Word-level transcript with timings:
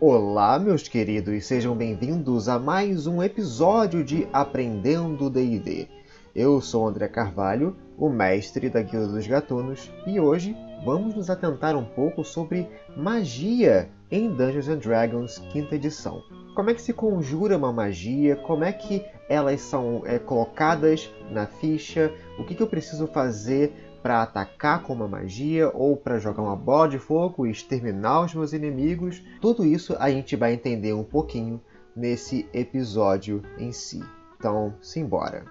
Olá, 0.00 0.58
meus 0.58 0.88
queridos, 0.88 1.44
sejam 1.44 1.76
bem-vindos 1.76 2.48
a 2.48 2.58
mais 2.58 3.06
um 3.06 3.22
episódio 3.22 4.02
de 4.02 4.26
Aprendendo 4.32 5.28
D&D. 5.28 5.86
Eu 6.34 6.58
sou 6.60 6.88
André 6.88 7.06
Carvalho, 7.06 7.76
o 7.98 8.08
mestre 8.08 8.70
da 8.70 8.80
Guilda 8.80 9.08
dos 9.08 9.26
Gatunos, 9.26 9.92
e 10.06 10.18
hoje 10.18 10.56
vamos 10.86 11.14
nos 11.14 11.28
atentar 11.28 11.76
um 11.76 11.84
pouco 11.84 12.24
sobre 12.24 12.66
magia 12.96 13.90
em 14.10 14.34
Dungeons 14.34 14.66
Dragons 14.80 15.38
quinta 15.52 15.74
edição. 15.74 16.22
Como 16.54 16.68
é 16.70 16.74
que 16.74 16.82
se 16.82 16.92
conjura 16.92 17.56
uma 17.56 17.72
magia? 17.72 18.36
Como 18.36 18.64
é 18.64 18.72
que 18.72 19.04
elas 19.28 19.60
são 19.60 20.02
é, 20.04 20.18
colocadas 20.18 21.08
na 21.30 21.46
ficha? 21.46 22.12
O 22.38 22.44
que, 22.44 22.54
que 22.54 22.62
eu 22.62 22.66
preciso 22.66 23.06
fazer 23.06 23.72
para 24.02 24.22
atacar 24.22 24.82
com 24.82 24.92
uma 24.92 25.06
magia 25.06 25.70
ou 25.74 25.96
para 25.96 26.18
jogar 26.18 26.42
uma 26.42 26.56
bola 26.56 26.88
de 26.88 26.98
fogo 26.98 27.46
e 27.46 27.50
exterminar 27.50 28.22
os 28.22 28.34
meus 28.34 28.52
inimigos. 28.52 29.22
Tudo 29.40 29.64
isso 29.64 29.94
a 29.98 30.10
gente 30.10 30.36
vai 30.36 30.54
entender 30.54 30.92
um 30.92 31.04
pouquinho 31.04 31.60
nesse 31.94 32.48
episódio 32.52 33.42
em 33.58 33.72
si. 33.72 34.02
Então, 34.38 34.74
simbora. 34.80 35.44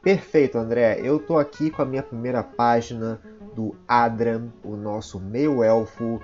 Perfeito, 0.00 0.58
André. 0.58 1.00
Eu 1.02 1.18
tô 1.18 1.38
aqui 1.38 1.70
com 1.70 1.80
a 1.80 1.86
minha 1.86 2.02
primeira 2.02 2.42
página 2.42 3.20
do 3.54 3.74
Adran, 3.86 4.48
o 4.62 4.76
nosso 4.76 5.20
meio 5.20 5.62
elfo 5.62 6.20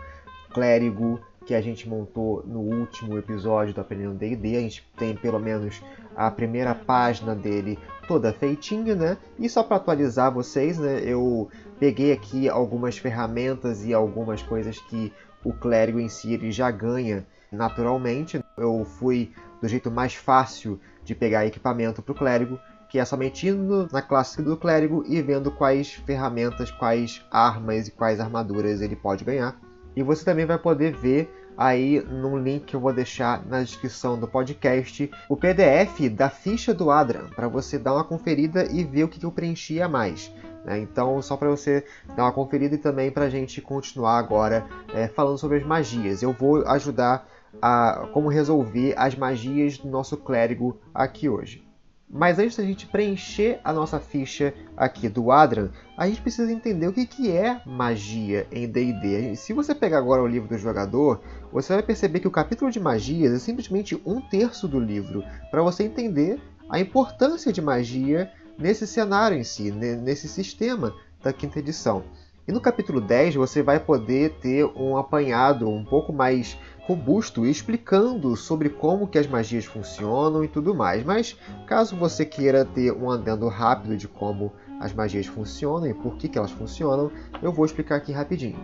clérigo 0.52 1.21
que 1.47 1.55
a 1.55 1.61
gente 1.61 1.88
montou 1.88 2.45
no 2.47 2.61
último 2.61 3.19
episódio 3.19 3.75
do 3.75 3.80
Aprendendo 3.80 4.15
D&D. 4.15 4.57
A 4.57 4.61
gente 4.61 4.88
tem 4.97 5.16
pelo 5.16 5.38
menos 5.38 5.83
a 6.15 6.30
primeira 6.30 6.74
página 6.74 7.35
dele 7.35 7.79
toda 8.07 8.32
feitinha, 8.32 8.95
né? 8.95 9.16
E 9.38 9.49
só 9.49 9.63
para 9.63 9.77
atualizar 9.77 10.32
vocês, 10.32 10.79
né, 10.79 11.01
eu 11.04 11.49
peguei 11.79 12.13
aqui 12.13 12.49
algumas 12.49 12.99
ferramentas 12.99 13.85
e 13.85 13.95
algumas 13.95 14.43
coisas 14.43 14.79
que 14.79 15.13
o 15.43 15.52
clérigo 15.52 15.99
em 15.99 16.09
si 16.09 16.35
ele 16.35 16.51
já 16.51 16.71
ganha 16.71 17.26
naturalmente. 17.51 18.41
Eu 18.57 18.85
fui 18.85 19.32
do 19.60 19.69
jeito 19.69 19.91
mais 19.91 20.15
fácil 20.15 20.80
de 21.04 21.15
pegar 21.15 21.47
equipamento 21.47 22.02
para 22.02 22.13
o 22.13 22.15
clérigo, 22.15 22.59
que 22.91 22.99
é 22.99 23.05
somente 23.05 23.49
indo 23.49 23.88
na 23.93 24.02
classe 24.02 24.43
do 24.43 24.57
clérigo 24.57 25.05
e 25.07 25.23
vendo 25.23 25.51
quais 25.51 25.93
ferramentas, 25.93 26.71
quais 26.73 27.24
armas 27.30 27.88
e 27.88 27.93
quais 27.93 28.19
armaduras 28.19 28.80
ele 28.80 28.97
pode 28.97 29.24
ganhar. 29.24 29.57
E 29.95 30.02
você 30.02 30.24
também 30.24 30.45
vai 30.45 30.59
poder 30.59 30.93
ver 30.93 31.32
aí 31.57 32.02
num 32.02 32.37
link 32.37 32.65
que 32.65 32.77
eu 32.77 32.80
vou 32.80 32.93
deixar 32.93 33.47
na 33.47 33.63
descrição 33.63 34.19
do 34.19 34.27
podcast 34.27 35.10
o 35.29 35.37
PDF 35.37 36.09
da 36.10 36.29
ficha 36.29 36.74
do 36.74 36.91
Adran 36.91 37.29
para 37.29 37.49
você 37.49 37.79
dar 37.79 37.95
uma 37.95 38.05
conferida 38.05 38.65
e 38.65 38.82
ver 38.82 39.04
o 39.04 39.09
que 39.09 39.25
eu 39.25 39.30
preenchi 39.30 39.80
a 39.80 39.88
mais. 39.88 40.32
Né? 40.65 40.80
Então, 40.80 41.23
só 41.23 41.37
para 41.37 41.49
você 41.49 41.85
dar 42.16 42.25
uma 42.25 42.32
conferida 42.32 42.75
e 42.75 42.79
também 42.79 43.10
para 43.10 43.27
a 43.27 43.30
gente 43.30 43.60
continuar 43.60 44.19
agora 44.19 44.66
é, 44.93 45.07
falando 45.07 45.38
sobre 45.38 45.59
as 45.59 45.65
magias. 45.65 46.23
Eu 46.23 46.32
vou 46.32 46.66
ajudar 46.66 47.29
a 47.63 48.09
como 48.13 48.29
resolver 48.29 48.95
as 48.97 49.15
magias 49.15 49.79
do 49.79 49.88
nosso 49.88 50.16
clérigo 50.16 50.80
aqui 50.95 51.29
hoje. 51.29 51.70
Mas 52.13 52.41
antes 52.41 52.57
da 52.57 52.65
gente 52.65 52.89
preencher 52.89 53.61
a 53.63 53.73
nossa 53.73 54.01
ficha 54.01 54.53
aqui 54.77 55.09
do 55.09 55.30
Adran, 55.30 55.71
a 55.97 56.09
gente 56.09 56.21
precisa 56.21 56.53
entender 56.53 56.89
o 56.89 56.93
que, 56.93 57.07
que 57.07 57.30
é 57.30 57.63
magia 57.65 58.49
em 58.51 58.66
D&D. 58.66 59.37
Se 59.37 59.53
você 59.53 59.73
pegar 59.75 59.99
agora 59.99 60.21
o 60.21 60.27
livro 60.27 60.49
do 60.49 60.59
jogador, 60.59 61.21
você 61.53 61.73
vai 61.73 61.85
perceber 61.85 62.19
que 62.19 62.27
o 62.27 62.33
capítulo 62.33 62.69
de 62.69 62.81
magias 62.81 63.33
é 63.33 63.38
simplesmente 63.38 64.00
um 64.05 64.21
terço 64.21 64.66
do 64.66 64.81
livro, 64.81 65.22
para 65.53 65.62
você 65.62 65.84
entender 65.84 66.41
a 66.69 66.81
importância 66.81 67.53
de 67.53 67.62
magia 67.62 68.33
nesse 68.59 68.88
cenário 68.88 69.38
em 69.38 69.44
si, 69.44 69.71
nesse 69.71 70.27
sistema 70.27 70.93
da 71.22 71.32
quinta 71.32 71.60
edição. 71.60 72.03
E 72.50 72.53
no 72.53 72.61
capítulo 72.61 73.00
10 73.00 73.37
você 73.37 73.62
vai 73.62 73.78
poder 73.78 74.31
ter 74.41 74.65
um 74.65 74.97
apanhado 74.97 75.71
um 75.71 75.84
pouco 75.84 76.12
mais 76.12 76.59
robusto 76.81 77.47
explicando 77.47 78.34
sobre 78.34 78.69
como 78.69 79.06
que 79.06 79.21
as 79.21 79.27
magias 79.28 79.66
funcionam 79.66 80.43
e 80.43 80.49
tudo 80.49 80.75
mais. 80.75 81.05
Mas 81.05 81.38
caso 81.69 81.94
você 81.94 82.27
queira 82.27 82.65
ter 82.65 82.93
um 82.93 83.09
andando 83.09 83.47
rápido 83.47 83.97
de 83.97 84.09
como 84.09 84.53
as 84.81 84.93
magias 84.93 85.27
funcionam 85.27 85.87
e 85.87 85.94
por 85.94 86.16
que, 86.16 86.28
que 86.28 86.37
elas 86.37 86.50
funcionam, 86.50 87.12
eu 87.41 87.53
vou 87.53 87.65
explicar 87.65 87.94
aqui 87.94 88.11
rapidinho. 88.11 88.59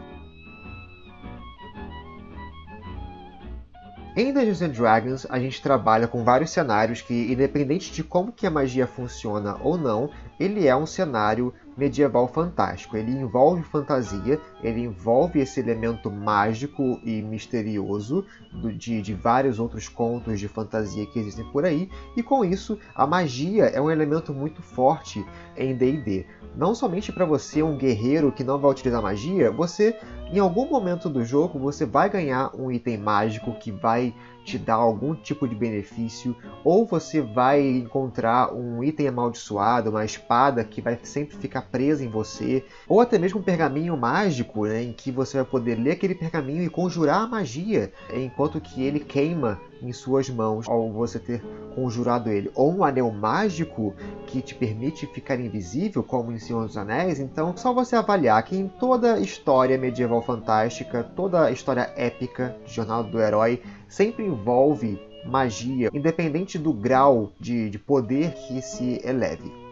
Em 4.16 4.32
Dungeons 4.32 4.62
and 4.62 4.70
Dragons, 4.70 5.26
a 5.30 5.38
gente 5.38 5.62
trabalha 5.62 6.08
com 6.08 6.24
vários 6.24 6.50
cenários 6.50 7.02
que, 7.02 7.30
independente 7.30 7.92
de 7.92 8.02
como 8.02 8.32
que 8.32 8.46
a 8.48 8.50
magia 8.50 8.86
funciona 8.86 9.58
ou 9.62 9.78
não, 9.78 10.10
ele 10.40 10.66
é 10.66 10.74
um 10.74 10.86
cenário 10.86 11.54
medieval 11.76 12.26
fantástico. 12.26 12.96
Ele 12.96 13.12
envolve 13.12 13.62
fantasia, 13.62 14.40
ele 14.62 14.80
envolve 14.80 15.40
esse 15.40 15.60
elemento 15.60 16.10
mágico 16.10 16.98
e 17.04 17.20
misterioso 17.22 18.24
do, 18.52 18.72
de, 18.72 19.02
de 19.02 19.14
vários 19.14 19.58
outros 19.58 19.88
contos 19.88 20.40
de 20.40 20.48
fantasia 20.48 21.06
que 21.06 21.18
existem 21.18 21.44
por 21.46 21.64
aí, 21.64 21.90
e 22.16 22.22
com 22.22 22.44
isso 22.44 22.78
a 22.94 23.06
magia 23.06 23.64
é 23.66 23.80
um 23.80 23.90
elemento 23.90 24.32
muito 24.32 24.62
forte 24.62 25.24
em 25.56 25.74
D&D. 25.74 26.26
Não 26.56 26.74
somente 26.74 27.12
para 27.12 27.26
você, 27.26 27.62
um 27.62 27.76
guerreiro 27.76 28.32
que 28.32 28.42
não 28.42 28.58
vai 28.58 28.70
utilizar 28.70 29.02
magia, 29.02 29.50
você 29.50 29.98
em 30.32 30.38
algum 30.38 30.66
momento 30.66 31.08
do 31.08 31.24
jogo 31.24 31.58
você 31.58 31.84
vai 31.84 32.08
ganhar 32.08 32.50
um 32.54 32.70
item 32.70 32.98
mágico 32.98 33.54
que 33.58 33.70
vai 33.70 34.14
te 34.46 34.56
dar 34.56 34.74
algum 34.74 35.12
tipo 35.12 35.48
de 35.48 35.54
benefício, 35.56 36.36
ou 36.64 36.86
você 36.86 37.20
vai 37.20 37.60
encontrar 37.60 38.54
um 38.54 38.82
item 38.82 39.08
amaldiçoado, 39.08 39.90
uma 39.90 40.04
espada 40.04 40.62
que 40.62 40.80
vai 40.80 40.98
sempre 41.02 41.36
ficar 41.36 41.62
presa 41.62 42.04
em 42.04 42.08
você, 42.08 42.64
ou 42.88 43.00
até 43.00 43.18
mesmo 43.18 43.40
um 43.40 43.42
pergaminho 43.42 43.96
mágico, 43.96 44.66
né, 44.66 44.84
em 44.84 44.92
que 44.92 45.10
você 45.10 45.36
vai 45.38 45.46
poder 45.46 45.74
ler 45.74 45.92
aquele 45.92 46.14
pergaminho 46.14 46.62
e 46.62 46.70
conjurar 46.70 47.22
a 47.22 47.26
magia, 47.26 47.92
enquanto 48.14 48.60
que 48.60 48.82
ele 48.82 49.00
queima 49.00 49.60
em 49.82 49.92
suas 49.92 50.28
mãos 50.30 50.68
ao 50.68 50.90
você 50.90 51.18
ter 51.18 51.42
conjurado 51.74 52.30
ele, 52.30 52.50
ou 52.54 52.74
um 52.74 52.84
anel 52.84 53.10
mágico 53.10 53.94
que 54.26 54.40
te 54.40 54.54
permite 54.54 55.06
ficar 55.06 55.38
invisível, 55.38 56.02
como 56.02 56.32
em 56.32 56.38
Senhor 56.38 56.66
dos 56.66 56.76
Anéis. 56.76 57.20
Então, 57.20 57.56
só 57.56 57.72
você 57.72 57.96
avaliar 57.96 58.42
que 58.42 58.56
em 58.56 58.66
toda 58.66 59.20
história 59.20 59.76
medieval 59.76 60.22
fantástica, 60.22 61.04
toda 61.04 61.50
história 61.50 61.92
épica 61.96 62.56
de 62.64 62.74
Jornal 62.74 63.04
do 63.04 63.20
Herói, 63.20 63.62
sempre 63.88 64.24
envolve 64.24 64.98
magia, 65.26 65.90
independente 65.92 66.58
do 66.58 66.72
grau 66.72 67.32
de, 67.38 67.68
de 67.68 67.78
poder 67.78 68.32
que 68.32 68.62
se 68.62 69.00
eleve. 69.04 69.65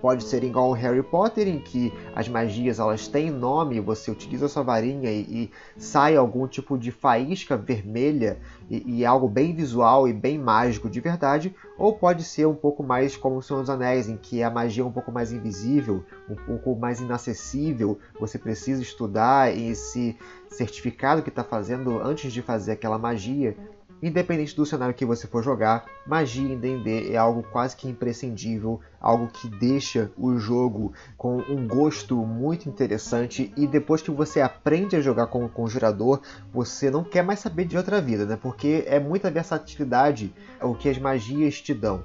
Pode 0.00 0.24
ser 0.24 0.44
igual 0.44 0.66
ao 0.66 0.72
Harry 0.72 1.02
Potter, 1.02 1.48
em 1.48 1.58
que 1.58 1.92
as 2.14 2.28
magias 2.28 2.78
elas 2.78 3.08
têm 3.08 3.30
nome, 3.30 3.80
você 3.80 4.10
utiliza 4.10 4.48
sua 4.48 4.62
varinha 4.62 5.10
e, 5.10 5.20
e 5.20 5.50
sai 5.76 6.16
algum 6.16 6.46
tipo 6.46 6.78
de 6.78 6.92
faísca 6.92 7.56
vermelha 7.56 8.38
e, 8.70 8.98
e, 8.98 9.04
algo 9.04 9.28
bem 9.28 9.54
visual 9.54 10.06
e 10.06 10.12
bem 10.12 10.38
mágico 10.38 10.88
de 10.88 11.00
verdade, 11.00 11.54
ou 11.76 11.92
pode 11.92 12.22
ser 12.22 12.46
um 12.46 12.54
pouco 12.54 12.82
mais 12.82 13.16
como 13.16 13.38
o 13.38 13.42
Senhor 13.42 13.60
dos 13.60 13.70
Anéis, 13.70 14.08
em 14.08 14.16
que 14.16 14.42
a 14.42 14.50
magia 14.50 14.82
é 14.82 14.86
um 14.86 14.92
pouco 14.92 15.10
mais 15.10 15.32
invisível, 15.32 16.04
um 16.28 16.36
pouco 16.36 16.76
mais 16.76 17.00
inacessível, 17.00 17.98
você 18.20 18.38
precisa 18.38 18.82
estudar 18.82 19.56
esse 19.56 20.16
certificado 20.48 21.22
que 21.22 21.28
está 21.28 21.42
fazendo 21.42 21.98
antes 21.98 22.32
de 22.32 22.42
fazer 22.42 22.72
aquela 22.72 22.98
magia. 22.98 23.56
Independente 24.00 24.54
do 24.54 24.64
cenário 24.64 24.94
que 24.94 25.04
você 25.04 25.26
for 25.26 25.42
jogar, 25.42 25.84
magia 26.06 26.52
em 26.52 26.56
D&D 26.56 27.12
é 27.12 27.16
algo 27.16 27.42
quase 27.42 27.74
que 27.76 27.88
imprescindível, 27.88 28.80
algo 29.00 29.26
que 29.26 29.48
deixa 29.48 30.12
o 30.16 30.38
jogo 30.38 30.92
com 31.16 31.38
um 31.38 31.66
gosto 31.66 32.14
muito 32.16 32.68
interessante 32.68 33.52
e 33.56 33.66
depois 33.66 34.00
que 34.00 34.12
você 34.12 34.40
aprende 34.40 34.94
a 34.94 35.00
jogar 35.00 35.26
com 35.26 35.44
o 35.44 35.48
conjurador, 35.48 36.20
você 36.52 36.92
não 36.92 37.02
quer 37.02 37.24
mais 37.24 37.40
saber 37.40 37.64
de 37.64 37.76
outra 37.76 38.00
vida, 38.00 38.24
né? 38.24 38.38
Porque 38.40 38.84
é 38.86 39.00
muita 39.00 39.32
versatilidade 39.32 40.32
o 40.62 40.76
que 40.76 40.88
as 40.88 40.98
magias 40.98 41.60
te 41.60 41.74
dão. 41.74 42.04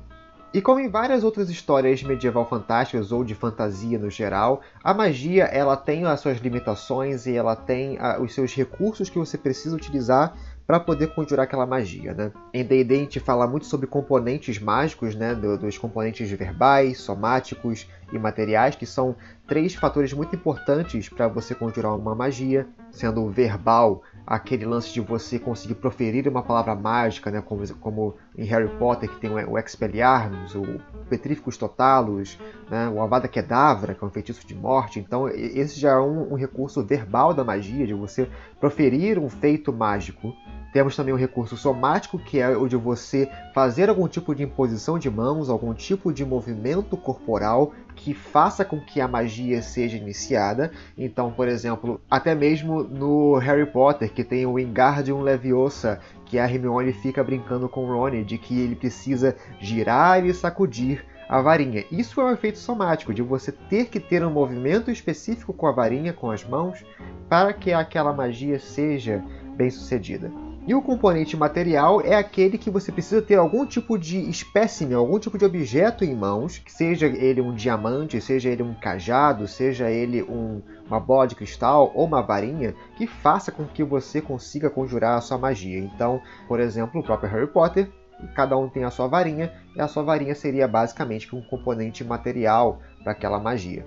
E 0.54 0.62
como 0.62 0.80
em 0.80 0.88
várias 0.88 1.24
outras 1.24 1.50
histórias 1.50 2.04
medieval 2.04 2.48
fantásticas 2.48 3.12
ou 3.12 3.24
de 3.24 3.34
fantasia 3.34 3.98
no 3.98 4.12
geral, 4.12 4.62
a 4.84 4.94
magia 4.94 5.46
ela 5.46 5.76
tem 5.76 6.06
as 6.06 6.20
suas 6.20 6.38
limitações 6.38 7.26
e 7.26 7.36
ela 7.36 7.56
tem 7.56 7.98
os 8.22 8.36
seus 8.36 8.54
recursos 8.54 9.10
que 9.10 9.18
você 9.18 9.36
precisa 9.36 9.76
utilizar 9.76 10.36
para 10.66 10.80
poder 10.80 11.14
conjurar 11.14 11.44
aquela 11.44 11.66
magia, 11.66 12.14
né? 12.14 12.32
Em 12.54 12.64
D&D 12.64 12.96
a 12.96 12.98
gente 13.00 13.20
fala 13.20 13.46
muito 13.46 13.66
sobre 13.66 13.86
componentes 13.86 14.60
mágicos, 14.60 15.14
né? 15.16 15.36
dos 15.36 15.78
componentes 15.78 16.30
verbais, 16.30 17.00
somáticos 17.00 17.88
e 18.12 18.18
materiais, 18.18 18.76
que 18.76 18.86
são 18.86 19.16
três 19.48 19.76
fatores 19.76 20.14
muito 20.14 20.36
importantes 20.36 21.10
para 21.10 21.28
você 21.28 21.54
conjurar 21.54 21.96
uma 21.96 22.16
magia, 22.16 22.68
sendo 22.92 23.24
o 23.24 23.30
verbal 23.30 24.04
aquele 24.26 24.66
lance 24.66 24.94
de 24.94 25.02
você 25.02 25.38
conseguir 25.38 25.76
proferir 25.76 26.28
uma 26.28 26.42
palavra 26.42 26.76
mágica, 26.76 27.30
né? 27.30 27.42
como, 27.42 27.68
como 27.76 28.16
em 28.38 28.46
Harry 28.46 28.70
Potter, 28.78 29.10
que 29.10 29.20
tem 29.20 29.30
o 29.32 29.58
Expelliarmus, 29.58 30.56
o 30.56 30.80
Petrificus 31.10 31.58
Totalus, 31.58 32.40
né? 32.70 32.90
o 32.90 33.02
Avada 33.02 33.28
Kedavra, 33.28 33.94
que 33.94 34.04
é 34.04 34.08
um 34.08 34.12
feitiço 34.12 34.46
de 34.48 34.56
morte. 34.56 35.00
Então, 35.00 35.28
esse 35.28 35.80
já 35.80 35.92
é 35.92 36.00
um, 36.00 36.34
um 36.34 36.36
recurso 36.36 36.84
verbal 36.84 37.34
da 37.34 37.44
magia, 37.44 37.86
de 37.86 37.94
você 37.94 38.30
proferir 38.60 39.20
um 39.20 39.30
feito 39.30 39.74
mágico 39.74 40.34
Temos 40.74 40.96
também 40.96 41.14
o 41.14 41.18
recurso 41.18 41.56
somático, 41.56 42.18
que 42.18 42.40
é 42.40 42.58
o 42.58 42.68
de 42.68 42.76
você 42.76 43.30
fazer 43.54 43.90
algum 43.90 44.08
tipo 44.08 44.34
de 44.34 44.42
imposição 44.42 44.98
de 44.98 45.08
mãos, 45.08 45.48
algum 45.48 45.72
tipo 45.72 46.12
de 46.12 46.26
movimento 46.26 46.98
corporal 46.98 47.74
que 47.96 48.14
faça 48.14 48.64
com 48.66 48.80
que 48.80 49.00
a 49.00 49.08
magia 49.08 49.62
seja 49.62 49.98
iniciada. 49.98 50.72
Então, 50.98 51.32
por 51.32 51.48
exemplo, 51.48 52.02
até 52.10 52.36
mesmo 52.36 52.84
no 52.84 53.36
Harry 53.38 53.66
Potter, 53.66 54.12
que 54.12 54.24
tem 54.24 54.46
o 54.46 54.54
Wingardium 54.54 55.22
Leviosa, 55.22 56.00
que 56.26 56.40
a 56.40 56.46
Hermione 56.46 56.94
fica 56.94 57.24
brincando 57.24 57.70
com 57.70 57.86
o 57.86 57.94
Ron 57.94 58.24
de 58.24 58.38
que 58.38 58.60
ele 58.60 58.76
precisa 58.76 59.36
girar 59.60 60.26
e 60.26 60.34
sacudir 60.34 61.06
a 61.30 61.42
varinha. 61.42 61.86
Isso 61.92 62.20
é 62.22 62.26
um 62.26 62.32
efeito 62.32 62.60
somático, 62.60 63.14
de 63.14 63.22
você 63.22 63.52
ter 63.52 63.86
que 63.86 64.00
ter 64.00 64.24
um 64.26 64.32
movimento 64.32 64.92
específico 64.92 65.54
com 65.54 65.68
a 65.68 65.72
varinha, 65.72 66.14
com 66.14 66.30
as 66.30 66.44
mãos, 66.44 66.84
para 67.30 67.54
que 67.54 67.72
aquela 67.72 68.14
magia 68.14 68.60
seja 68.60 69.24
bem 69.56 69.70
sucedida. 69.70 70.32
E 70.66 70.74
o 70.74 70.82
componente 70.82 71.36
material 71.36 72.00
é 72.00 72.16
aquele 72.16 72.58
que 72.58 72.70
você 72.70 72.90
precisa 72.90 73.22
ter 73.22 73.36
algum 73.36 73.66
tipo 73.66 73.98
de 73.98 74.18
espécime, 74.30 74.94
algum 74.94 75.20
tipo 75.20 75.38
de 75.38 75.44
objeto 75.44 76.06
em 76.06 76.16
mãos, 76.16 76.62
seja 76.68 77.06
ele 77.06 77.42
um 77.42 77.54
diamante, 77.54 78.22
seja 78.22 78.50
ele 78.50 78.64
um 78.64 78.74
cajado, 78.74 79.46
seja 79.46 79.92
ele 79.92 80.24
um, 80.24 80.62
uma 80.88 81.02
bola 81.02 81.28
de 81.28 81.36
cristal 81.36 81.92
ou 81.94 82.06
uma 82.06 82.22
varinha, 82.22 82.74
que 82.96 83.06
faça 83.06 83.52
com 83.52 83.66
que 83.66 83.84
você 83.84 84.22
consiga 84.22 84.70
conjurar 84.70 85.18
a 85.18 85.22
sua 85.22 85.38
magia. 85.38 85.80
Então, 85.80 86.22
por 86.48 86.62
exemplo, 86.62 87.02
o 87.02 87.04
próprio 87.04 87.30
Harry 87.30 87.48
Potter 87.48 87.92
cada 88.34 88.58
um 88.58 88.70
tem 88.70 88.84
a 88.84 88.92
sua 88.92 89.08
varinha, 89.08 89.52
e 89.76 89.82
a 89.82 89.88
sua 89.88 90.04
varinha 90.04 90.36
seria 90.36 90.68
basicamente 90.68 91.36
um 91.36 91.42
componente 91.42 92.04
material 92.04 92.80
para 93.04 93.12
aquela 93.12 93.40
magia. 93.40 93.84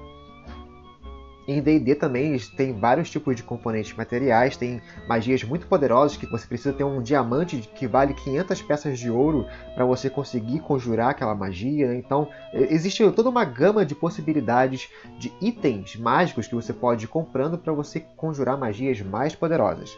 Em 1.48 1.62
D&D 1.62 1.94
também 1.94 2.36
tem 2.56 2.72
vários 2.72 3.08
tipos 3.08 3.36
de 3.36 3.42
componentes 3.42 3.96
materiais, 3.96 4.56
tem 4.56 4.82
magias 5.08 5.44
muito 5.44 5.68
poderosas 5.68 6.16
que 6.16 6.26
você 6.26 6.44
precisa 6.44 6.72
ter 6.72 6.82
um 6.82 7.00
diamante 7.00 7.56
que 7.74 7.86
vale 7.86 8.14
500 8.14 8.62
peças 8.62 8.98
de 8.98 9.08
ouro 9.08 9.46
para 9.74 9.84
você 9.84 10.10
conseguir 10.10 10.58
conjurar 10.60 11.10
aquela 11.10 11.36
magia. 11.36 11.94
Então 11.94 12.28
existe 12.52 13.08
toda 13.12 13.30
uma 13.30 13.44
gama 13.44 13.86
de 13.86 13.94
possibilidades 13.94 14.88
de 15.20 15.32
itens 15.40 15.94
mágicos 15.94 16.48
que 16.48 16.54
você 16.54 16.72
pode 16.72 17.04
ir 17.04 17.08
comprando 17.08 17.56
para 17.56 17.72
você 17.72 18.00
conjurar 18.00 18.58
magias 18.58 19.00
mais 19.00 19.34
poderosas. 19.36 19.96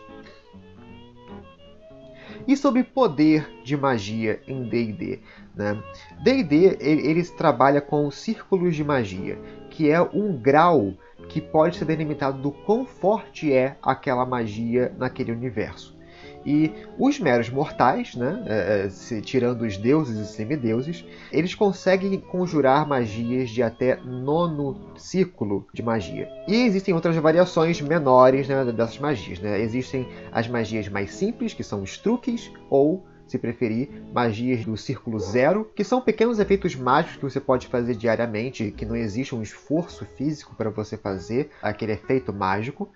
E 2.46 2.56
sobre 2.56 2.82
poder 2.84 3.62
de 3.64 3.76
magia 3.76 4.40
em 4.46 4.62
D&D, 4.64 5.20
né? 5.54 5.82
D&D 6.22 6.78
ele, 6.80 7.06
ele 7.06 7.24
trabalha 7.24 7.80
com 7.80 8.10
círculos 8.10 8.76
de 8.76 8.84
magia, 8.84 9.38
que 9.70 9.90
é 9.90 10.00
um 10.00 10.36
grau 10.36 10.94
que 11.28 11.40
pode 11.40 11.76
ser 11.76 11.84
delimitado 11.84 12.40
do 12.40 12.50
quão 12.50 12.86
forte 12.86 13.52
é 13.52 13.76
aquela 13.82 14.24
magia 14.24 14.94
naquele 14.98 15.32
universo. 15.32 15.98
E 16.46 16.72
os 16.98 17.18
meros 17.18 17.50
mortais, 17.50 18.14
né, 18.14 18.42
é, 18.46 18.86
é, 18.86 18.88
se, 18.88 19.20
tirando 19.20 19.62
os 19.62 19.76
deuses 19.76 20.18
e 20.18 20.32
semideuses, 20.32 21.04
eles 21.32 21.54
conseguem 21.54 22.18
conjurar 22.18 22.88
magias 22.88 23.50
de 23.50 23.62
até 23.62 23.96
nono 23.96 24.92
ciclo 24.96 25.66
de 25.74 25.82
magia. 25.82 26.28
E 26.46 26.54
existem 26.64 26.94
outras 26.94 27.16
variações 27.16 27.80
menores 27.80 28.48
né, 28.48 28.64
dessas 28.72 28.98
magias. 28.98 29.38
Né? 29.40 29.60
Existem 29.60 30.08
as 30.32 30.48
magias 30.48 30.88
mais 30.88 31.12
simples, 31.12 31.52
que 31.52 31.64
são 31.64 31.82
os 31.82 31.98
truques, 31.98 32.50
ou 32.70 33.04
se 33.28 33.38
preferir, 33.38 33.90
magias 34.12 34.64
do 34.64 34.76
círculo 34.76 35.20
zero, 35.20 35.70
que 35.74 35.84
são 35.84 36.00
pequenos 36.00 36.38
efeitos 36.38 36.74
mágicos 36.74 37.16
que 37.16 37.22
você 37.22 37.40
pode 37.40 37.66
fazer 37.66 37.94
diariamente, 37.94 38.72
que 38.72 38.86
não 38.86 38.96
existe 38.96 39.34
um 39.34 39.42
esforço 39.42 40.04
físico 40.16 40.54
para 40.56 40.70
você 40.70 40.96
fazer 40.96 41.50
aquele 41.62 41.92
efeito 41.92 42.32
mágico. 42.32 42.88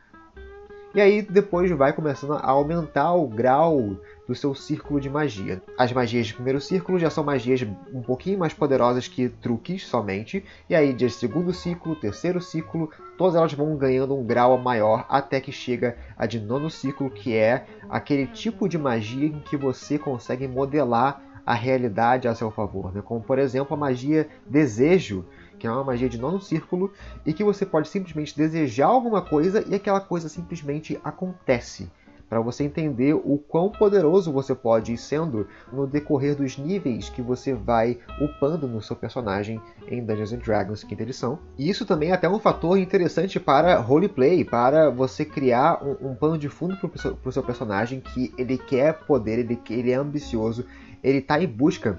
E 0.95 1.01
aí 1.01 1.23
depois 1.23 1.71
vai 1.71 1.93
começando 1.93 2.35
a 2.35 2.51
aumentar 2.51 3.15
o 3.15 3.27
grau 3.27 3.97
do 4.33 4.35
seu 4.35 4.55
círculo 4.55 4.99
de 4.99 5.11
magia. 5.11 5.63
As 5.79 5.93
magias 5.93 6.27
de 6.27 6.35
primeiro 6.35 6.59
círculo 6.59 6.99
já 6.99 7.11
são 7.11 7.23
magias 7.23 7.61
um 7.93 8.01
pouquinho 8.01 8.39
mais 8.39 8.55
poderosas 8.55 9.07
que 9.07 9.29
truques 9.29 9.87
somente, 9.87 10.43
e 10.71 10.75
aí 10.75 10.95
de 10.95 11.11
segundo 11.11 11.53
ciclo, 11.53 11.95
terceiro 11.95 12.41
ciclo, 12.41 12.91
todas 13.19 13.35
elas 13.35 13.53
vão 13.53 13.77
ganhando 13.77 14.17
um 14.17 14.25
grau 14.25 14.57
maior 14.57 15.05
até 15.07 15.39
que 15.39 15.53
chega 15.53 15.99
a 16.17 16.25
de 16.25 16.41
nono 16.41 16.71
ciclo, 16.71 17.11
que 17.11 17.37
é 17.37 17.67
aquele 17.91 18.27
tipo 18.27 18.67
de 18.67 18.79
magia 18.79 19.27
em 19.27 19.39
que 19.41 19.57
você 19.57 19.99
consegue 19.99 20.49
modelar 20.49 21.21
a 21.45 21.53
realidade 21.53 22.27
a 22.27 22.35
seu 22.35 22.51
favor, 22.51 22.95
né? 22.95 23.03
como 23.03 23.21
por 23.21 23.39
exemplo 23.39 23.75
a 23.75 23.77
magia 23.77 24.29
desejo, 24.47 25.27
que 25.59 25.67
é 25.67 25.71
uma 25.71 25.85
magia 25.85 26.09
de 26.09 26.19
nono 26.19 26.41
círculo, 26.41 26.91
e 27.27 27.35
que 27.35 27.45
você 27.45 27.67
pode 27.67 27.89
simplesmente 27.89 28.35
desejar 28.35 28.87
alguma 28.87 29.21
coisa 29.21 29.63
e 29.69 29.75
aquela 29.75 30.01
coisa 30.01 30.29
simplesmente 30.29 30.99
acontece. 31.05 31.91
Para 32.33 32.41
você 32.41 32.65
entender 32.65 33.13
o 33.13 33.37
quão 33.37 33.69
poderoso 33.69 34.33
você 34.33 34.55
pode 34.55 34.95
ir 34.95 34.97
sendo 34.97 35.47
no 35.71 35.87
decorrer 35.87 36.35
dos 36.35 36.57
níveis 36.57 37.11
que 37.11 37.21
você 37.21 37.53
vai 37.53 37.99
upando 38.19 38.67
no 38.67 38.81
seu 38.81 38.97
personagem 38.97 39.61
em 39.87 40.03
Dungeons 40.03 40.33
and 40.33 40.39
Dragons 40.39 40.83
quinta 40.83 41.03
edição. 41.03 41.39
E 41.59 41.69
isso 41.69 41.85
também 41.85 42.09
é 42.09 42.15
até 42.15 42.27
um 42.27 42.39
fator 42.39 42.79
interessante 42.79 43.39
para 43.39 43.79
roleplay, 43.79 44.47
para 44.47 44.89
você 44.89 45.27
criar 45.27 45.85
um, 45.85 46.13
um 46.13 46.15
pano 46.15 46.39
de 46.39 46.49
fundo 46.49 46.75
para 46.75 47.19
o 47.23 47.31
seu 47.31 47.43
personagem 47.43 48.01
que 48.01 48.33
ele 48.39 48.57
quer 48.57 49.01
poder, 49.01 49.39
ele, 49.39 49.61
ele 49.69 49.91
é 49.91 49.97
ambicioso, 49.97 50.65
ele 51.05 51.19
está 51.19 51.39
em 51.39 51.47
busca 51.47 51.99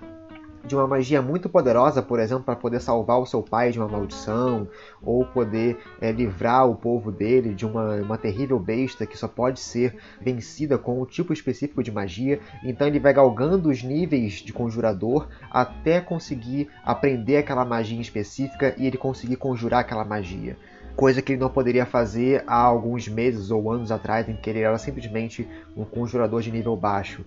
de 0.66 0.76
uma 0.76 0.88
magia 0.88 1.22
muito 1.22 1.50
poderosa, 1.50 2.02
por 2.02 2.20
exemplo, 2.20 2.44
para 2.44 2.56
poder 2.56 2.80
salvar 2.80 3.20
o 3.20 3.26
seu 3.26 3.42
pai 3.42 3.72
de 3.72 3.80
uma 3.80 3.88
maldição, 3.88 4.68
ou 5.02 5.26
poder 5.26 5.78
é, 6.00 6.12
livrar 6.12 6.70
o 6.70 6.76
povo 6.76 7.12
dele 7.12 7.54
de 7.54 7.66
uma, 7.66 7.96
uma 7.96 8.18
terrível 8.18 8.58
besta 8.60 9.06
que 9.06 9.18
só 9.18 9.28
pode 9.28 9.60
ser 9.60 9.96
vencida 10.22 10.78
com 10.78 11.02
um 11.02 11.06
tipo 11.06 11.34
específico 11.34 11.84
de 11.84 11.92
magia. 11.92 12.40
Então 12.64 12.88
ele 12.88 13.00
vai 13.00 13.14
galgando 13.14 13.70
os 13.70 13.84
níveis 13.84 14.34
de 14.34 14.54
conjurador 14.54 15.28
até 15.52 16.00
conseguir 16.00 16.70
aprender 16.84 17.38
aquela 17.38 17.66
magia 17.66 18.00
específica 18.00 18.74
e 18.78 18.88
ele 18.88 18.98
conseguir 18.98 19.36
conjurar 19.36 19.82
aquela 19.82 20.06
magia 20.06 20.58
coisa 20.96 21.22
que 21.22 21.34
ele 21.34 21.42
não 21.42 21.50
poderia 21.50 21.86
fazer 21.86 22.44
há 22.46 22.56
alguns 22.56 23.08
meses 23.08 23.50
ou 23.52 23.72
anos 23.72 23.92
atrás, 23.92 24.30
em 24.30 24.36
que 24.36 24.50
ele 24.50 24.60
era 24.60 24.78
simplesmente 24.78 25.48
um 25.76 25.84
conjurador 25.84 26.42
de 26.42 26.52
nível 26.52 26.76
baixo. 26.76 27.26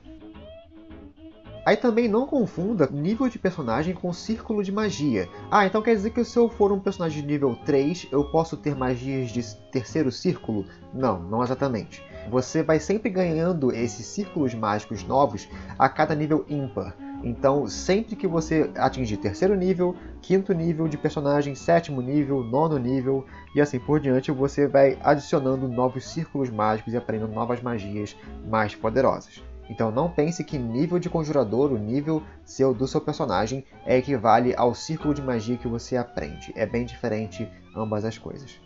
Aí 1.67 1.77
também 1.77 2.07
não 2.07 2.29
confunda 2.29 2.89
nível 2.93 3.29
de 3.29 3.41
personagem 3.41 3.93
com 3.93 4.13
círculo 4.13 4.63
de 4.63 4.71
magia. 4.71 5.29
Ah, 5.51 5.67
então 5.67 5.83
quer 5.83 5.97
dizer 5.97 6.11
que 6.11 6.23
se 6.23 6.39
eu 6.39 6.49
for 6.49 6.71
um 6.71 6.79
personagem 6.79 7.21
de 7.21 7.27
nível 7.27 7.59
3, 7.67 8.07
eu 8.13 8.23
posso 8.31 8.57
ter 8.57 8.77
magias 8.77 9.31
de 9.31 9.43
terceiro 9.73 10.13
círculo? 10.13 10.65
Não, 10.95 11.19
não 11.19 11.43
exatamente. 11.43 12.01
Você 12.31 12.63
vai 12.63 12.79
sempre 12.79 13.11
ganhando 13.11 13.73
esses 13.73 14.07
círculos 14.07 14.55
mágicos 14.55 15.03
novos 15.03 15.49
a 15.77 15.89
cada 15.89 16.15
nível 16.15 16.47
ímpar. 16.49 16.97
Então, 17.25 17.67
sempre 17.67 18.15
que 18.15 18.29
você 18.29 18.71
atingir 18.77 19.17
terceiro 19.17 19.57
nível, 19.57 19.97
quinto 20.23 20.53
nível 20.53 20.87
de 20.87 20.97
personagem, 20.97 21.57
sétimo 21.57 22.01
nível, 22.01 22.45
nono 22.45 22.79
nível 22.79 23.27
e 23.57 23.61
assim 23.61 23.81
por 23.81 23.99
diante, 23.99 24.31
você 24.31 24.69
vai 24.69 24.97
adicionando 25.03 25.67
novos 25.67 26.07
círculos 26.07 26.49
mágicos 26.49 26.93
e 26.93 26.97
aprendendo 26.97 27.33
novas 27.33 27.61
magias 27.61 28.17
mais 28.49 28.73
poderosas. 28.73 29.43
Então 29.69 29.91
não 29.91 30.11
pense 30.11 30.45
que 30.45 30.59
nível 30.59 30.99
de 30.99 31.11
conjurador, 31.11 31.73
o 31.73 31.79
nível 31.79 32.23
seu 32.45 32.73
do 32.73 32.87
seu 32.87 33.01
personagem, 33.01 33.65
é 33.85 33.97
equivale 33.99 34.55
ao 34.57 34.75
círculo 34.75 35.13
de 35.13 35.23
magia 35.23 35.57
que 35.57 35.69
você 35.69 35.97
aprende. 35.97 36.53
É 36.57 36.65
bem 36.65 36.85
diferente 36.85 37.49
ambas 37.75 38.05
as 38.05 38.17
coisas. 38.17 38.59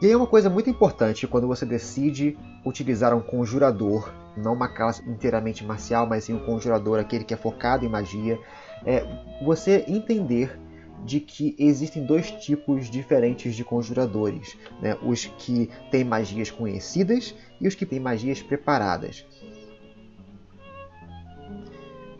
E 0.00 0.06
aí 0.06 0.16
uma 0.16 0.26
coisa 0.26 0.48
muito 0.48 0.70
importante 0.70 1.26
quando 1.26 1.46
você 1.46 1.66
decide 1.66 2.38
utilizar 2.64 3.14
um 3.14 3.20
conjurador, 3.20 4.10
não 4.34 4.54
uma 4.54 4.66
classe 4.66 5.06
inteiramente 5.06 5.62
marcial, 5.62 6.06
mas 6.06 6.24
sim 6.24 6.32
um 6.32 6.46
conjurador, 6.46 6.98
aquele 6.98 7.22
que 7.22 7.34
é 7.34 7.36
focado 7.36 7.84
em 7.84 7.88
magia, 7.88 8.38
é 8.86 9.04
você 9.44 9.84
entender 9.86 10.58
de 11.04 11.20
que 11.20 11.54
existem 11.58 12.04
dois 12.04 12.30
tipos 12.30 12.90
diferentes 12.90 13.54
de 13.54 13.64
conjuradores: 13.64 14.56
né? 14.80 14.96
os 15.02 15.26
que 15.26 15.70
têm 15.90 16.04
magias 16.04 16.50
conhecidas 16.50 17.34
e 17.60 17.66
os 17.66 17.74
que 17.74 17.86
têm 17.86 18.00
magias 18.00 18.42
preparadas. 18.42 19.24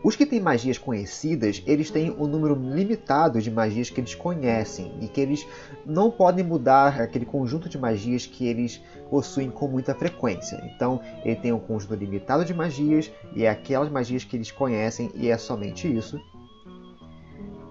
Os 0.03 0.15
que 0.15 0.25
têm 0.25 0.39
magias 0.39 0.79
conhecidas, 0.79 1.61
eles 1.67 1.91
têm 1.91 2.09
um 2.09 2.25
número 2.25 2.55
limitado 2.55 3.39
de 3.39 3.51
magias 3.51 3.91
que 3.91 4.01
eles 4.01 4.15
conhecem 4.15 4.91
e 4.99 5.07
que 5.07 5.21
eles 5.21 5.45
não 5.85 6.09
podem 6.09 6.43
mudar 6.43 6.99
aquele 6.99 7.23
conjunto 7.23 7.69
de 7.69 7.77
magias 7.77 8.25
que 8.25 8.47
eles 8.47 8.81
possuem 9.11 9.51
com 9.51 9.67
muita 9.67 9.93
frequência. 9.93 10.59
Então, 10.73 10.99
ele 11.23 11.35
tem 11.35 11.51
um 11.51 11.59
conjunto 11.59 11.93
limitado 11.93 12.43
de 12.43 12.51
magias 12.51 13.11
e 13.35 13.43
é 13.43 13.49
aquelas 13.49 13.91
magias 13.91 14.23
que 14.23 14.35
eles 14.35 14.49
conhecem 14.49 15.11
e 15.13 15.29
é 15.29 15.37
somente 15.37 15.87
isso. 15.87 16.19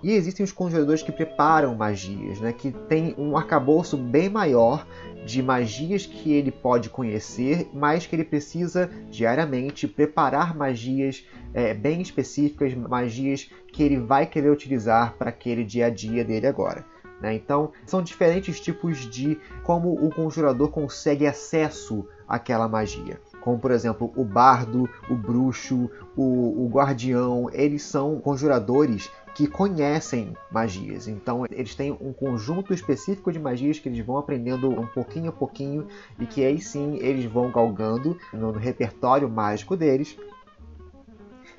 E 0.02 0.12
existem 0.12 0.42
os 0.42 0.52
conjuradores 0.52 1.02
que 1.02 1.12
preparam 1.12 1.74
magias, 1.74 2.40
né, 2.40 2.52
que 2.52 2.70
tem 2.70 3.14
um 3.18 3.36
arcabouço 3.36 3.96
bem 3.96 4.30
maior 4.30 4.86
de 5.26 5.42
magias 5.42 6.06
que 6.06 6.32
ele 6.32 6.50
pode 6.50 6.88
conhecer, 6.88 7.68
mas 7.74 8.06
que 8.06 8.16
ele 8.16 8.24
precisa 8.24 8.90
diariamente 9.10 9.86
preparar 9.86 10.56
magias 10.56 11.26
é, 11.52 11.74
bem 11.74 12.00
específicas, 12.00 12.74
magias 12.74 13.50
que 13.70 13.82
ele 13.82 13.98
vai 13.98 14.26
querer 14.26 14.50
utilizar 14.50 15.14
para 15.18 15.28
aquele 15.28 15.64
dia 15.64 15.86
a 15.86 15.90
dia 15.90 16.24
dele 16.24 16.46
agora. 16.46 16.84
Né? 17.20 17.34
Então, 17.34 17.72
são 17.84 18.02
diferentes 18.02 18.58
tipos 18.58 18.98
de 19.10 19.38
como 19.62 19.92
o 19.92 20.08
conjurador 20.08 20.68
consegue 20.70 21.26
acesso 21.26 22.06
aquela 22.26 22.66
magia 22.66 23.20
como 23.40 23.58
por 23.58 23.70
exemplo 23.70 24.12
o 24.14 24.24
bardo, 24.24 24.88
o 25.08 25.14
bruxo, 25.14 25.90
o, 26.16 26.64
o 26.64 26.68
guardião, 26.68 27.48
eles 27.52 27.82
são 27.82 28.20
conjuradores 28.20 29.10
que 29.40 29.46
conhecem 29.46 30.36
magias. 30.50 31.08
Então 31.08 31.46
eles 31.50 31.74
têm 31.74 31.92
um 31.92 32.12
conjunto 32.12 32.74
específico 32.74 33.32
de 33.32 33.38
magias 33.38 33.78
que 33.78 33.88
eles 33.88 34.04
vão 34.04 34.18
aprendendo 34.18 34.68
um 34.68 34.86
pouquinho 34.86 35.30
a 35.30 35.32
pouquinho 35.32 35.86
e 36.18 36.26
que 36.26 36.44
aí 36.44 36.60
sim 36.60 36.98
eles 37.00 37.24
vão 37.24 37.50
galgando 37.50 38.18
no 38.34 38.52
repertório 38.52 39.30
mágico 39.30 39.78
deles 39.78 40.14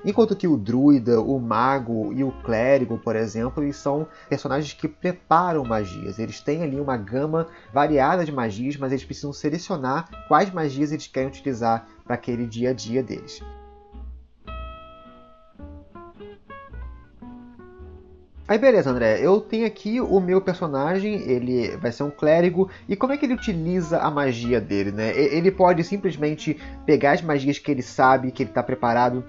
Enquanto 0.04 0.34
que 0.34 0.48
o 0.48 0.56
druida, 0.56 1.20
o 1.20 1.38
mago 1.38 2.12
e 2.12 2.24
o 2.24 2.32
clérigo, 2.42 2.98
por 2.98 3.14
exemplo, 3.14 3.62
eles 3.62 3.76
são 3.76 4.06
personagens 4.28 4.72
que 4.72 4.88
preparam 4.88 5.64
magias. 5.64 6.18
Eles 6.18 6.40
têm 6.40 6.64
ali 6.64 6.80
uma 6.80 6.96
gama 6.96 7.46
variada 7.72 8.24
de 8.24 8.32
magias, 8.32 8.76
mas 8.76 8.90
eles 8.90 9.04
precisam 9.04 9.32
selecionar 9.32 10.08
quais 10.26 10.50
magias 10.50 10.90
eles 10.90 11.06
querem 11.06 11.28
utilizar 11.28 11.86
para 12.04 12.16
aquele 12.16 12.46
dia 12.46 12.70
a 12.70 12.72
dia 12.72 13.00
deles. 13.00 13.40
Aí 18.48 18.58
beleza, 18.58 18.90
André, 18.90 19.20
eu 19.20 19.40
tenho 19.40 19.66
aqui 19.66 20.00
o 20.00 20.20
meu 20.20 20.40
personagem, 20.40 21.14
ele 21.22 21.76
vai 21.76 21.92
ser 21.92 22.02
um 22.02 22.10
clérigo, 22.10 22.68
e 22.88 22.96
como 22.96 23.12
é 23.12 23.16
que 23.16 23.24
ele 23.24 23.34
utiliza 23.34 23.98
a 23.98 24.10
magia 24.10 24.60
dele, 24.60 24.90
né? 24.90 25.16
Ele 25.16 25.50
pode 25.50 25.84
simplesmente 25.84 26.58
pegar 26.84 27.12
as 27.12 27.22
magias 27.22 27.58
que 27.58 27.70
ele 27.70 27.82
sabe, 27.82 28.32
que 28.32 28.42
ele 28.42 28.50
está 28.50 28.62
preparado, 28.62 29.24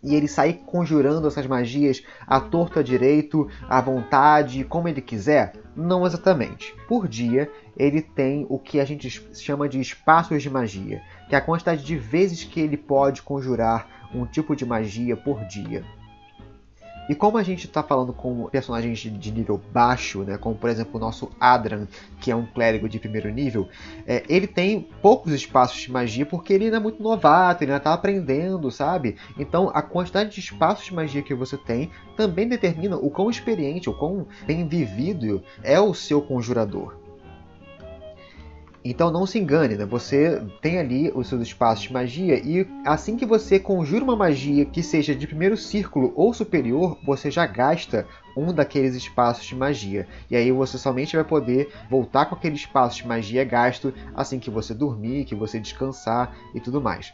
e 0.00 0.14
ele 0.14 0.28
sair 0.28 0.60
conjurando 0.64 1.26
essas 1.26 1.46
magias 1.46 2.02
à 2.24 2.38
torta 2.38 2.84
direito, 2.84 3.48
à 3.68 3.80
vontade, 3.80 4.62
como 4.62 4.86
ele 4.86 5.00
quiser? 5.00 5.54
Não 5.74 6.06
exatamente. 6.06 6.72
Por 6.86 7.08
dia, 7.08 7.50
ele 7.76 8.00
tem 8.00 8.46
o 8.48 8.60
que 8.60 8.78
a 8.78 8.84
gente 8.84 9.10
chama 9.34 9.68
de 9.68 9.80
espaços 9.80 10.40
de 10.40 10.48
magia, 10.48 11.02
que 11.28 11.34
é 11.34 11.38
a 11.38 11.42
quantidade 11.42 11.84
de 11.84 11.96
vezes 11.96 12.44
que 12.44 12.60
ele 12.60 12.76
pode 12.76 13.22
conjurar 13.22 14.08
um 14.14 14.24
tipo 14.24 14.54
de 14.54 14.64
magia 14.64 15.16
por 15.16 15.44
dia. 15.46 15.84
E 17.08 17.14
como 17.14 17.38
a 17.38 17.42
gente 17.42 17.66
está 17.66 17.82
falando 17.82 18.12
com 18.12 18.48
personagens 18.48 18.98
de 18.98 19.32
nível 19.32 19.60
baixo, 19.72 20.22
né, 20.24 20.36
como 20.36 20.54
por 20.54 20.68
exemplo 20.68 20.96
o 20.96 20.98
nosso 20.98 21.30
Adran, 21.38 21.86
que 22.20 22.30
é 22.30 22.36
um 22.36 22.46
clérigo 22.46 22.88
de 22.88 22.98
primeiro 22.98 23.28
nível, 23.30 23.68
é, 24.06 24.24
ele 24.28 24.46
tem 24.46 24.88
poucos 25.00 25.32
espaços 25.32 25.80
de 25.80 25.90
magia 25.90 26.26
porque 26.26 26.52
ele 26.52 26.64
ainda 26.64 26.78
é 26.78 26.80
muito 26.80 27.02
novato, 27.02 27.62
ele 27.62 27.70
ainda 27.70 27.78
está 27.78 27.92
aprendendo, 27.92 28.70
sabe? 28.70 29.16
Então 29.38 29.70
a 29.72 29.82
quantidade 29.82 30.30
de 30.30 30.40
espaços 30.40 30.84
de 30.84 30.94
magia 30.94 31.22
que 31.22 31.34
você 31.34 31.56
tem 31.56 31.90
também 32.16 32.48
determina 32.48 32.96
o 32.96 33.10
quão 33.10 33.30
experiente, 33.30 33.88
o 33.88 33.94
quão 33.94 34.26
bem 34.46 34.66
vivido 34.66 35.42
é 35.62 35.80
o 35.80 35.94
seu 35.94 36.20
conjurador. 36.20 37.05
Então 38.90 39.10
não 39.10 39.26
se 39.26 39.36
engane, 39.36 39.74
né? 39.74 39.84
Você 39.84 40.40
tem 40.62 40.78
ali 40.78 41.10
os 41.12 41.28
seus 41.28 41.42
espaços 41.42 41.82
de 41.84 41.92
magia 41.92 42.38
e 42.38 42.64
assim 42.84 43.16
que 43.16 43.26
você 43.26 43.58
conjura 43.58 44.04
uma 44.04 44.14
magia 44.14 44.64
que 44.64 44.80
seja 44.80 45.12
de 45.12 45.26
primeiro 45.26 45.56
círculo 45.56 46.12
ou 46.14 46.32
superior, 46.32 46.96
você 47.04 47.28
já 47.28 47.44
gasta 47.46 48.06
um 48.36 48.52
daqueles 48.52 48.94
espaços 48.94 49.44
de 49.44 49.56
magia. 49.56 50.06
E 50.30 50.36
aí 50.36 50.52
você 50.52 50.78
somente 50.78 51.16
vai 51.16 51.24
poder 51.24 51.72
voltar 51.90 52.26
com 52.26 52.36
aquele 52.36 52.54
espaço 52.54 52.98
de 52.98 53.08
magia 53.08 53.42
gasto 53.44 53.92
assim 54.14 54.38
que 54.38 54.50
você 54.50 54.72
dormir, 54.72 55.24
que 55.24 55.34
você 55.34 55.58
descansar 55.58 56.36
e 56.54 56.60
tudo 56.60 56.80
mais. 56.80 57.12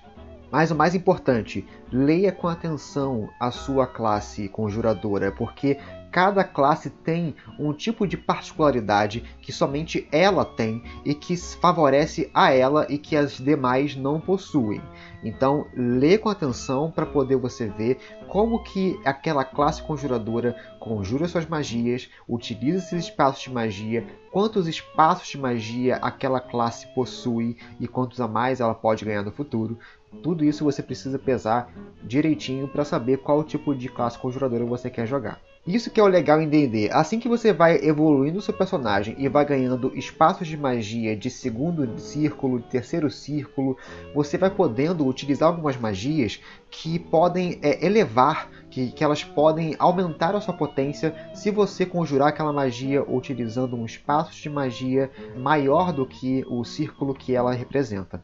Mas 0.51 0.71
o 0.71 0.75
mais 0.75 0.95
importante, 0.95 1.67
leia 1.91 2.31
com 2.31 2.49
atenção 2.49 3.31
a 3.41 3.51
sua 3.51 3.87
classe 3.87 4.47
conjuradora, 4.51 5.33
porque 5.33 5.79
cada 6.13 6.45
classe 6.45 6.91
tem 6.91 7.35
um 7.59 7.73
tipo 7.73 8.07
de 8.07 8.19
particularidade 8.19 9.25
que 9.41 9.51
somente 9.51 10.07
ela 10.13 10.45
tem 10.45 10.85
e 11.07 11.15
que 11.15 11.35
favorece 11.37 12.31
a 12.35 12.53
ela 12.53 12.87
e 12.91 12.99
que 12.99 13.17
as 13.17 13.39
demais 13.39 13.97
não 13.97 14.21
possuem. 14.21 14.83
Então, 15.25 15.67
lê 15.75 16.19
com 16.19 16.29
atenção 16.29 16.91
para 16.91 17.07
poder 17.07 17.37
você 17.37 17.67
ver 17.67 17.99
como 18.29 18.63
que 18.63 19.01
aquela 19.05 19.45
classe 19.45 19.83
conjuradora 19.83 20.55
conjura 20.79 21.27
suas 21.27 21.47
magias, 21.47 22.11
utiliza 22.29 22.79
esses 22.79 23.05
espaços 23.07 23.45
de 23.45 23.51
magia, 23.51 24.07
quantos 24.31 24.69
espaços 24.69 25.29
de 25.29 25.39
magia 25.39 25.97
aquela 25.97 26.41
classe 26.41 26.87
possui 26.95 27.57
e 27.81 27.89
quantos 27.89 28.21
a 28.21 28.29
mais 28.29 28.61
ela 28.61 28.75
pode 28.75 29.05
ganhar 29.05 29.23
no 29.23 29.33
futuro. 29.33 29.79
Tudo 30.23 30.45
isso 30.45 30.65
você 30.65 30.83
precisa 30.83 31.19
pesar 31.19 31.73
direitinho 32.03 32.69
para 32.69 32.85
saber 32.85 33.19
qual 33.19 33.43
tipo 33.43 33.75
de 33.75 33.89
classe 33.89 34.19
conjuradora 34.19 34.67
você 34.67 34.91
quer 34.91 35.07
jogar. 35.07 35.41
Isso 35.65 35.93
que 35.93 36.01
é 36.01 36.03
o 36.03 36.09
legal 36.09 36.43
em 36.43 36.49
D&D. 36.49 36.91
Assim 36.91 37.21
que 37.21 37.29
você 37.29 37.53
vai 37.53 37.77
evoluindo 37.77 38.41
o 38.41 38.43
seu 38.43 38.53
personagem 38.53 39.15
e 39.17 39.29
vai 39.29 39.45
ganhando 39.45 39.97
espaços 39.97 40.49
de 40.49 40.57
magia 40.57 41.17
de 41.17 41.31
segundo 41.31 42.01
círculo, 42.01 42.59
de 42.59 42.67
terceiro 42.67 43.09
círculo, 43.09 43.77
você 44.13 44.37
vai 44.37 44.51
podendo 44.51 45.07
utilizar 45.07 45.49
algumas 45.49 45.77
magias 45.77 46.41
que 46.69 46.99
podem 46.99 47.61
é, 47.63 47.87
elevar, 47.87 48.51
que, 48.69 48.91
que 48.91 49.05
elas 49.05 49.23
podem 49.23 49.77
aumentar 49.79 50.35
a 50.35 50.41
sua 50.41 50.53
potência 50.53 51.15
se 51.33 51.53
você 51.53 51.87
conjurar 51.87 52.31
aquela 52.31 52.53
magia 52.53 53.09
utilizando 53.09 53.77
um 53.77 53.87
espaço 53.87 54.33
de 54.35 54.51
magia 54.51 55.13
maior 55.37 55.93
do 55.93 56.05
que 56.05 56.45
o 56.49 56.65
círculo 56.65 57.15
que 57.15 57.37
ela 57.37 57.53
representa. 57.53 58.21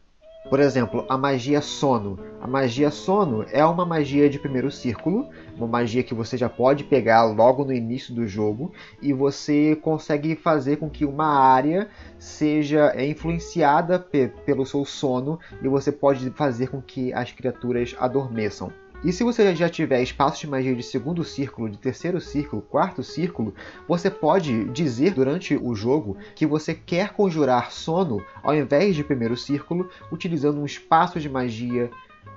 Por 0.48 0.60
exemplo, 0.60 1.04
a 1.08 1.18
magia 1.18 1.60
sono. 1.60 2.18
A 2.40 2.46
magia 2.46 2.90
sono 2.90 3.44
é 3.50 3.64
uma 3.64 3.84
magia 3.84 4.30
de 4.30 4.38
primeiro 4.38 4.70
círculo, 4.70 5.28
uma 5.56 5.66
magia 5.66 6.02
que 6.02 6.14
você 6.14 6.38
já 6.38 6.48
pode 6.48 6.84
pegar 6.84 7.24
logo 7.24 7.64
no 7.64 7.72
início 7.72 8.14
do 8.14 8.26
jogo 8.26 8.72
e 9.02 9.12
você 9.12 9.76
consegue 9.76 10.36
fazer 10.36 10.76
com 10.76 10.88
que 10.88 11.04
uma 11.04 11.26
área 11.26 11.88
seja 12.18 12.92
é, 12.94 13.06
influenciada 13.06 13.98
pelo 13.98 14.64
seu 14.64 14.84
sono 14.84 15.38
e 15.60 15.68
você 15.68 15.92
pode 15.92 16.30
fazer 16.30 16.68
com 16.68 16.80
que 16.80 17.12
as 17.12 17.32
criaturas 17.32 17.94
adormeçam. 17.98 18.72
E 19.04 19.12
se 19.12 19.22
você 19.22 19.54
já 19.54 19.68
tiver 19.68 20.02
espaços 20.02 20.40
de 20.40 20.48
magia 20.48 20.74
de 20.74 20.82
segundo 20.82 21.22
círculo, 21.22 21.70
de 21.70 21.78
terceiro 21.78 22.20
círculo, 22.20 22.60
quarto 22.60 23.00
círculo, 23.04 23.54
você 23.86 24.10
pode 24.10 24.64
dizer 24.70 25.14
durante 25.14 25.56
o 25.56 25.72
jogo 25.72 26.16
que 26.34 26.44
você 26.44 26.74
quer 26.74 27.12
conjurar 27.12 27.70
sono 27.70 28.24
ao 28.42 28.56
invés 28.56 28.96
de 28.96 29.04
primeiro 29.04 29.36
círculo, 29.36 29.88
utilizando 30.10 30.60
um 30.60 30.66
espaço 30.66 31.20
de 31.20 31.28
magia 31.28 31.88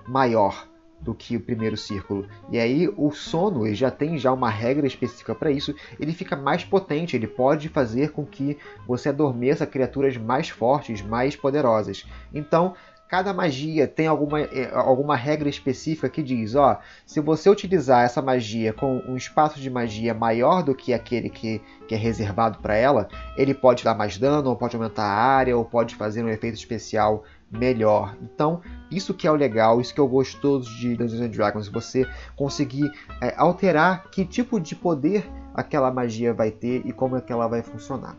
maior 0.08 0.68
do 1.02 1.16
que 1.16 1.36
o 1.36 1.42
primeiro 1.42 1.76
círculo. 1.76 2.28
E 2.52 2.60
aí 2.60 2.88
o 2.96 3.12
sono 3.12 3.66
ele 3.66 3.76
já 3.76 3.90
tem 3.90 4.18
já 4.18 4.32
uma 4.32 4.50
regra 4.50 4.86
específica 4.86 5.34
para 5.34 5.52
isso, 5.52 5.74
ele 6.00 6.14
fica 6.14 6.36
mais 6.36 6.64
potente, 6.64 7.16
ele 7.16 7.28
pode 7.28 7.70
fazer 7.70 8.12
com 8.12 8.24
que 8.24 8.58
você 8.88 9.10
adormeça 9.10 9.66
criaturas 9.66 10.16
mais 10.16 10.50
fortes, 10.50 11.02
mais 11.02 11.36
poderosas. 11.36 12.06
Então, 12.32 12.76
cada 13.12 13.34
magia 13.34 13.90
tem 13.90 14.08
alguma, 14.08 14.40
eh, 14.40 14.72
alguma 14.74 15.18
regra 15.18 15.50
específica 15.50 16.08
que 16.08 16.24
diz, 16.24 16.56
ó, 16.56 16.80
se 17.06 17.20
você 17.20 17.50
utilizar 17.50 18.06
essa 18.06 18.22
magia 18.22 18.72
com 18.72 19.00
um 19.06 19.18
espaço 19.18 19.60
de 19.60 19.70
magia 19.70 20.14
maior 20.14 20.64
do 20.64 20.74
que 20.74 20.94
aquele 20.94 21.30
que, 21.30 21.62
que 21.90 21.94
é 21.94 21.98
reservado 21.98 22.60
para 22.60 22.74
ela, 22.74 23.10
ele 23.36 23.54
pode 23.54 23.84
dar 23.84 23.96
mais 23.96 24.18
dano, 24.18 24.52
ou 24.52 24.56
pode 24.56 24.78
aumentar 24.78 25.04
a 25.04 25.14
área, 25.14 25.58
ou 25.58 25.66
pode 25.66 25.94
fazer 25.96 26.24
um 26.24 26.30
efeito 26.30 26.56
especial 26.56 27.26
melhor. 27.52 28.16
Então, 28.22 28.62
isso 28.90 29.14
que 29.14 29.28
é 29.28 29.32
o 29.32 29.36
legal, 29.36 29.82
isso 29.82 29.94
que 29.94 30.00
é 30.00 30.04
o 30.04 30.08
gostoso 30.08 30.74
de 30.78 30.96
Dungeons 30.96 31.20
and 31.20 31.32
Dragons, 31.32 31.68
você 31.68 32.08
conseguir 32.38 32.90
é, 33.22 33.36
alterar 33.36 34.10
que 34.10 34.24
tipo 34.24 34.58
de 34.58 34.74
poder 34.74 35.30
aquela 35.54 35.92
magia 35.92 36.34
vai 36.34 36.50
ter 36.50 36.82
e 36.86 36.94
como 36.94 37.18
é 37.18 37.22
que 37.22 37.34
ela 37.34 37.50
vai 37.50 37.62
funcionar. 37.62 38.16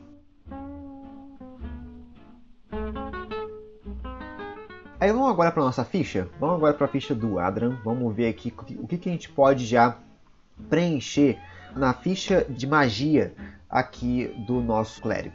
Aí 5.03 5.11
vamos 5.11 5.31
agora 5.31 5.51
para 5.51 5.65
nossa 5.65 5.85
ficha. 5.85 6.29
Vamos 6.39 6.55
agora 6.55 6.75
para 6.75 6.85
a 6.85 6.89
ficha 6.89 7.13
do 7.13 7.37
Adran. 7.37 7.77
Vamos 7.83 8.15
ver 8.15 8.29
aqui 8.29 8.55
o 8.79 8.87
que, 8.87 8.97
que 8.97 9.09
a 9.09 9.13
gente 9.13 9.29
pode 9.29 9.67
já 9.67 9.97
preencher 10.71 11.41
na 11.75 11.93
ficha 11.93 12.47
de 12.49 12.69
magia 12.69 13.35
aqui 13.69 14.33
do 14.47 14.61
nosso 14.61 15.03
clérigo. 15.03 15.35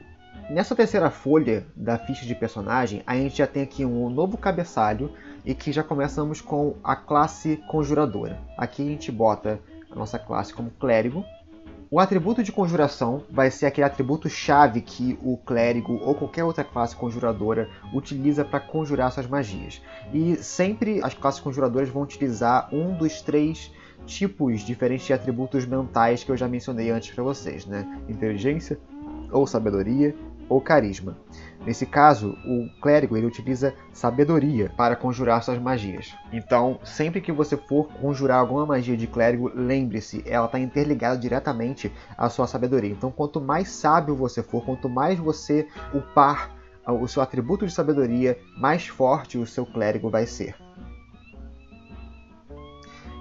Nessa 0.49 0.73
terceira 0.73 1.09
folha 1.09 1.67
da 1.75 1.97
ficha 1.97 2.25
de 2.25 2.33
personagem, 2.33 3.03
a 3.05 3.13
gente 3.15 3.39
já 3.39 3.45
tem 3.45 3.63
aqui 3.63 3.83
um 3.83 4.09
novo 4.09 4.37
cabeçalho 4.37 5.11
e 5.43 5.53
que 5.53 5.73
já 5.73 5.83
começamos 5.83 6.39
com 6.39 6.77
a 6.81 6.95
classe 6.95 7.57
conjuradora. 7.67 8.39
Aqui 8.57 8.81
a 8.81 8.89
gente 8.89 9.11
bota 9.11 9.59
a 9.91 9.95
nossa 9.95 10.17
classe 10.17 10.53
como 10.53 10.71
clérigo 10.79 11.25
o 11.89 11.99
atributo 11.99 12.43
de 12.43 12.51
conjuração 12.51 13.23
vai 13.29 13.49
ser 13.49 13.65
aquele 13.65 13.87
atributo 13.87 14.29
chave 14.29 14.81
que 14.81 15.17
o 15.23 15.37
clérigo 15.37 15.99
ou 16.03 16.13
qualquer 16.13 16.43
outra 16.43 16.63
classe 16.63 16.95
conjuradora 16.95 17.69
utiliza 17.93 18.43
para 18.43 18.59
conjurar 18.59 19.11
suas 19.11 19.27
magias. 19.27 19.81
E 20.13 20.35
sempre 20.37 21.01
as 21.01 21.13
classes 21.13 21.39
conjuradoras 21.39 21.89
vão 21.89 22.03
utilizar 22.03 22.67
um 22.73 22.93
dos 22.97 23.21
três 23.21 23.71
tipos 24.05 24.61
diferentes 24.61 25.05
de 25.07 25.13
atributos 25.13 25.65
mentais 25.65 26.23
que 26.23 26.31
eu 26.31 26.37
já 26.37 26.47
mencionei 26.47 26.89
antes 26.89 27.13
para 27.13 27.23
vocês, 27.23 27.65
né? 27.65 27.87
Inteligência 28.09 28.77
ou 29.31 29.47
sabedoria 29.47 30.15
ou 30.49 30.61
carisma. 30.61 31.17
Nesse 31.65 31.85
caso, 31.85 32.37
o 32.45 32.69
clérigo 32.81 33.17
ele 33.17 33.25
utiliza 33.25 33.73
sabedoria 33.91 34.71
para 34.77 34.95
conjurar 34.95 35.43
suas 35.43 35.59
magias. 35.59 36.15
Então, 36.31 36.79
sempre 36.83 37.19
que 37.19 37.31
você 37.31 37.57
for 37.57 37.87
conjurar 37.99 38.39
alguma 38.39 38.65
magia 38.65 38.95
de 38.95 39.07
clérigo, 39.07 39.51
lembre-se, 39.53 40.23
ela 40.25 40.45
está 40.45 40.59
interligada 40.59 41.17
diretamente 41.17 41.91
à 42.17 42.29
sua 42.29 42.47
sabedoria. 42.47 42.91
Então, 42.91 43.11
quanto 43.11 43.41
mais 43.41 43.69
sábio 43.69 44.15
você 44.15 44.41
for, 44.41 44.63
quanto 44.63 44.87
mais 44.87 45.19
você 45.19 45.67
upar 45.93 46.55
o 46.87 47.07
seu 47.07 47.21
atributo 47.21 47.65
de 47.65 47.73
sabedoria, 47.73 48.39
mais 48.57 48.87
forte 48.87 49.37
o 49.37 49.45
seu 49.45 49.65
clérigo 49.65 50.09
vai 50.09 50.25
ser. 50.25 50.55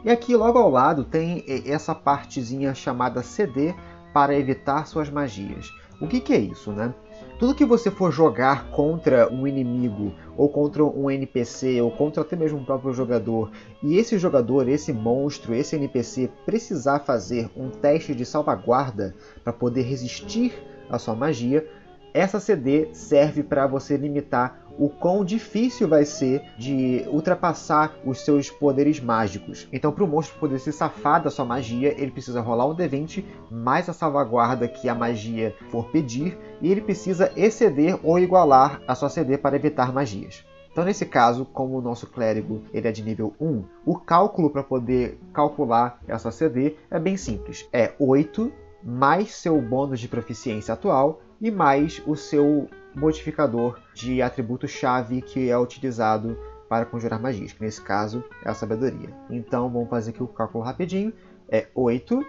E 0.04 0.11
aqui 0.11 0.37
logo 0.37 0.56
ao 0.56 0.71
lado 0.71 1.02
tem 1.02 1.45
essa 1.66 1.92
partezinha 1.92 2.73
chamada 2.76 3.25
CD 3.25 3.75
para 4.14 4.38
evitar 4.38 4.87
suas 4.87 5.11
magias. 5.11 5.75
O 6.00 6.06
que, 6.06 6.21
que 6.21 6.33
é 6.33 6.38
isso, 6.38 6.71
né? 6.71 6.95
Tudo 7.39 7.55
que 7.55 7.67
você 7.67 7.91
for 7.91 8.11
jogar 8.11 8.71
contra 8.71 9.31
um 9.31 9.47
inimigo, 9.47 10.15
ou 10.37 10.49
contra 10.49 10.83
um 10.83 11.11
NPC, 11.11 11.83
ou 11.83 11.91
contra 11.91 12.23
até 12.23 12.35
mesmo 12.35 12.59
um 12.59 12.65
próprio 12.65 12.95
jogador, 12.95 13.51
e 13.83 13.97
esse 13.97 14.19
jogador, 14.19 14.69
esse 14.69 14.91
monstro, 14.93 15.55
esse 15.55 15.77
NPC 15.77 16.31
precisar 16.47 17.01
fazer 17.01 17.51
um 17.55 17.69
teste 17.69 18.15
de 18.15 18.25
salvaguarda 18.25 19.15
para 19.45 19.53
poder 19.53 19.83
resistir 19.83 20.55
à 20.89 20.99
sua 20.99 21.15
magia, 21.15 21.67
essa 22.15 22.41
CD 22.41 22.89
serve 22.95 23.43
para 23.43 23.67
você 23.67 23.95
limitar 23.95 24.67
o 24.79 24.89
quão 24.89 25.25
difícil 25.25 25.89
vai 25.89 26.05
ser 26.05 26.43
de 26.59 27.05
ultrapassar 27.09 27.95
os 28.05 28.21
seus 28.21 28.51
poderes 28.51 29.01
mágicos. 29.01 29.69
Então, 29.73 29.93
para 29.93 30.05
o 30.05 30.07
monstro 30.07 30.39
poder 30.39 30.59
se 30.59 30.73
safar 30.73 31.23
da 31.23 31.31
sua 31.31 31.45
magia, 31.45 31.95
ele 32.01 32.11
precisa 32.11 32.41
rolar 32.41 32.67
um 32.67 32.75
D20 32.75 33.25
mais 33.51 33.89
a 33.89 33.93
salvaguarda 33.93 34.69
que 34.69 34.89
a 34.89 34.95
magia 34.95 35.55
for 35.71 35.91
pedir, 35.91 36.39
e 36.61 36.71
ele 36.71 36.81
precisa 36.81 37.33
exceder 37.37 37.99
ou 38.03 38.19
igualar 38.19 38.81
a 38.87 38.95
sua 38.95 39.09
CD 39.09 39.37
para 39.39 39.57
evitar 39.57 39.93
magias. 39.93 40.45
Então, 40.71 40.85
nesse 40.85 41.07
caso, 41.07 41.47
como 41.47 41.79
o 41.79 41.81
nosso 41.81 42.07
clérigo 42.07 42.63
ele 42.73 42.87
é 42.87 42.93
de 42.93 43.03
nível 43.03 43.35
1, 43.41 43.65
o 43.85 43.99
cálculo 43.99 44.51
para 44.51 44.63
poder 44.63 45.19
calcular 45.33 45.99
essa 46.07 46.31
CD 46.31 46.77
é 46.91 46.99
bem 46.99 47.17
simples. 47.17 47.67
É 47.73 47.95
8 47.99 48.53
mais 48.85 49.35
seu 49.35 49.61
bônus 49.61 49.99
de 49.99 50.07
proficiência 50.07 50.75
atual 50.75 51.23
e 51.41 51.51
mais 51.51 52.03
o 52.07 52.15
seu 52.15 52.69
modificador 52.95 53.79
de 53.95 54.23
atributo-chave 54.23 55.23
que 55.23 55.51
é 55.51 55.59
utilizado 55.59 56.39
para 56.69 56.85
conjurar 56.85 57.21
magias, 57.21 57.53
que 57.53 57.63
nesse 57.63 57.81
caso 57.81 58.23
é 58.45 58.51
a 58.51 58.55
sabedoria. 58.55 59.09
Então 59.31 59.71
vamos 59.71 59.89
fazer 59.89 60.11
aqui 60.11 60.23
o 60.23 60.29
cálculo 60.29 60.65
rapidinho. 60.65 61.13
É 61.49 61.69
8 61.75 62.25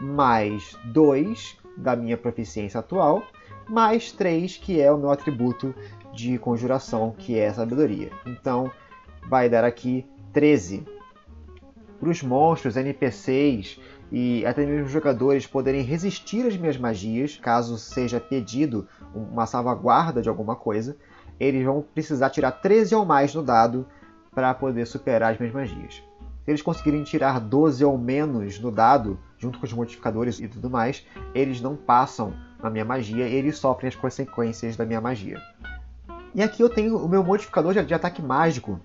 mais 0.00 0.76
2 0.86 1.58
da 1.76 1.96
minha 1.96 2.16
proficiência 2.16 2.80
atual, 2.80 3.22
mais 3.68 4.12
3 4.12 4.56
que 4.56 4.80
é 4.80 4.90
o 4.90 4.98
meu 4.98 5.10
atributo 5.10 5.74
de 6.12 6.38
conjuração, 6.38 7.14
que 7.16 7.38
é 7.38 7.52
sabedoria. 7.52 8.10
Então 8.26 8.70
vai 9.28 9.48
dar 9.48 9.64
aqui 9.64 10.06
13. 10.32 10.86
Para 12.00 12.10
os 12.10 12.22
monstros, 12.22 12.76
NPCs, 12.76 13.80
e 14.10 14.44
até 14.46 14.64
mesmo 14.64 14.86
os 14.86 14.92
jogadores 14.92 15.46
poderem 15.46 15.82
resistir 15.82 16.46
às 16.46 16.56
minhas 16.56 16.78
magias, 16.78 17.36
caso 17.36 17.76
seja 17.76 18.18
pedido 18.18 18.86
uma 19.14 19.46
salvaguarda 19.46 20.22
de 20.22 20.28
alguma 20.28 20.56
coisa, 20.56 20.96
eles 21.38 21.64
vão 21.64 21.82
precisar 21.82 22.30
tirar 22.30 22.52
13 22.52 22.94
ou 22.94 23.04
mais 23.04 23.34
no 23.34 23.42
dado 23.42 23.86
para 24.34 24.54
poder 24.54 24.86
superar 24.86 25.32
as 25.32 25.38
minhas 25.38 25.54
magias. 25.54 25.94
Se 26.44 26.50
eles 26.50 26.62
conseguirem 26.62 27.02
tirar 27.02 27.38
12 27.38 27.84
ou 27.84 27.98
menos 27.98 28.58
no 28.58 28.70
dado, 28.70 29.18
junto 29.36 29.58
com 29.58 29.66
os 29.66 29.72
modificadores 29.72 30.40
e 30.40 30.48
tudo 30.48 30.70
mais, 30.70 31.06
eles 31.34 31.60
não 31.60 31.76
passam 31.76 32.32
na 32.62 32.70
minha 32.70 32.84
magia 32.84 33.26
e 33.26 33.34
eles 33.34 33.58
sofrem 33.58 33.88
as 33.88 33.96
consequências 33.96 34.76
da 34.76 34.84
minha 34.84 35.00
magia. 35.00 35.40
E 36.34 36.42
aqui 36.42 36.62
eu 36.62 36.68
tenho 36.68 36.96
o 36.96 37.08
meu 37.08 37.24
modificador 37.24 37.74
de 37.74 37.94
ataque 37.94 38.22
mágico, 38.22 38.80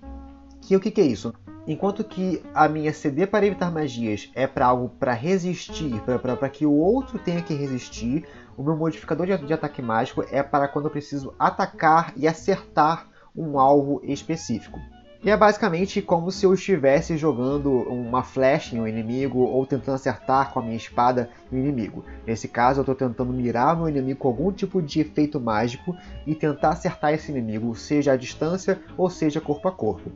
que 0.60 0.74
o 0.74 0.80
que, 0.80 0.90
que 0.90 1.00
é 1.00 1.04
isso? 1.04 1.34
Enquanto 1.66 2.04
que 2.04 2.42
a 2.54 2.68
minha 2.68 2.92
CD 2.92 3.26
para 3.26 3.46
evitar 3.46 3.70
magias 3.70 4.30
é 4.34 4.46
para 4.46 4.66
algo 4.66 4.88
para 4.88 5.12
resistir, 5.12 6.00
para 6.02 6.48
que 6.48 6.66
o 6.66 6.72
outro 6.72 7.18
tenha 7.18 7.42
que 7.42 7.54
resistir, 7.54 8.26
o 8.56 8.62
meu 8.62 8.76
modificador 8.76 9.26
de, 9.26 9.36
de 9.38 9.52
ataque 9.52 9.80
mágico 9.80 10.24
é 10.30 10.42
para 10.42 10.68
quando 10.68 10.86
eu 10.86 10.90
preciso 10.90 11.34
atacar 11.38 12.12
e 12.16 12.28
acertar 12.28 13.08
um 13.34 13.58
alvo 13.58 14.00
específico. 14.04 14.78
E 15.24 15.30
é 15.30 15.36
basicamente 15.38 16.02
como 16.02 16.30
se 16.30 16.44
eu 16.44 16.52
estivesse 16.52 17.16
jogando 17.16 17.70
uma 17.88 18.22
flecha 18.22 18.76
em 18.76 18.80
um 18.80 18.86
inimigo 18.86 19.38
ou 19.38 19.64
tentando 19.64 19.94
acertar 19.94 20.52
com 20.52 20.58
a 20.58 20.62
minha 20.62 20.76
espada 20.76 21.30
o 21.50 21.56
inimigo. 21.56 22.04
Nesse 22.26 22.46
caso, 22.46 22.80
eu 22.80 22.82
estou 22.82 22.94
tentando 22.94 23.32
mirar 23.32 23.74
no 23.74 23.88
inimigo 23.88 24.20
com 24.20 24.28
algum 24.28 24.52
tipo 24.52 24.82
de 24.82 25.00
efeito 25.00 25.40
mágico 25.40 25.96
e 26.26 26.34
tentar 26.34 26.70
acertar 26.70 27.14
esse 27.14 27.32
inimigo, 27.32 27.74
seja 27.74 28.12
à 28.12 28.16
distância 28.16 28.78
ou 28.98 29.08
seja 29.08 29.40
corpo 29.40 29.66
a 29.66 29.72
corpo. 29.72 30.12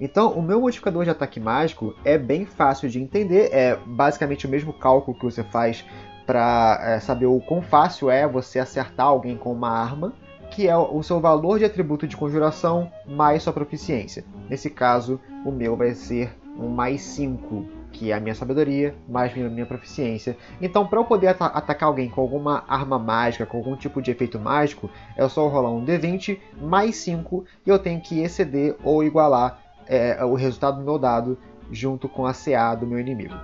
Então, 0.00 0.30
o 0.32 0.42
meu 0.42 0.60
modificador 0.60 1.02
de 1.02 1.10
ataque 1.10 1.40
mágico 1.40 1.96
é 2.04 2.16
bem 2.16 2.46
fácil 2.46 2.88
de 2.88 3.02
entender, 3.02 3.48
é 3.52 3.76
basicamente 3.84 4.46
o 4.46 4.48
mesmo 4.48 4.72
cálculo 4.72 5.18
que 5.18 5.24
você 5.24 5.42
faz 5.42 5.84
para 6.24 6.78
é, 6.82 7.00
saber 7.00 7.26
o 7.26 7.40
quão 7.40 7.62
fácil 7.62 8.10
é 8.10 8.28
você 8.28 8.60
acertar 8.60 9.06
alguém 9.06 9.36
com 9.36 9.52
uma 9.52 9.70
arma, 9.70 10.12
que 10.56 10.66
é 10.66 10.74
o 10.74 11.02
seu 11.02 11.20
valor 11.20 11.58
de 11.58 11.66
atributo 11.66 12.08
de 12.08 12.16
conjuração 12.16 12.90
mais 13.06 13.42
sua 13.42 13.52
proficiência. 13.52 14.24
Nesse 14.48 14.70
caso, 14.70 15.20
o 15.44 15.50
meu 15.50 15.76
vai 15.76 15.92
ser 15.92 16.34
um 16.58 16.70
mais 16.70 17.02
5, 17.02 17.66
que 17.92 18.10
é 18.10 18.14
a 18.14 18.20
minha 18.20 18.34
sabedoria, 18.34 18.94
mais 19.06 19.34
minha, 19.34 19.50
minha 19.50 19.66
proficiência. 19.66 20.34
Então, 20.58 20.86
para 20.86 20.98
eu 20.98 21.04
poder 21.04 21.26
at 21.26 21.42
atacar 21.42 21.90
alguém 21.90 22.08
com 22.08 22.22
alguma 22.22 22.64
arma 22.66 22.98
mágica, 22.98 23.44
com 23.44 23.58
algum 23.58 23.76
tipo 23.76 24.00
de 24.00 24.10
efeito 24.10 24.40
mágico, 24.40 24.88
é 25.14 25.28
só 25.28 25.46
rolar 25.46 25.72
um 25.72 25.84
D20 25.84 26.38
mais 26.58 26.96
5 26.96 27.44
e 27.66 27.68
eu 27.68 27.78
tenho 27.78 28.00
que 28.00 28.22
exceder 28.22 28.76
ou 28.82 29.04
igualar 29.04 29.60
é, 29.86 30.24
o 30.24 30.32
resultado 30.32 30.78
do 30.78 30.84
meu 30.84 30.98
dado 30.98 31.36
junto 31.70 32.08
com 32.08 32.24
a 32.24 32.32
CA 32.32 32.74
do 32.74 32.86
meu 32.86 32.98
inimigo. 32.98 33.34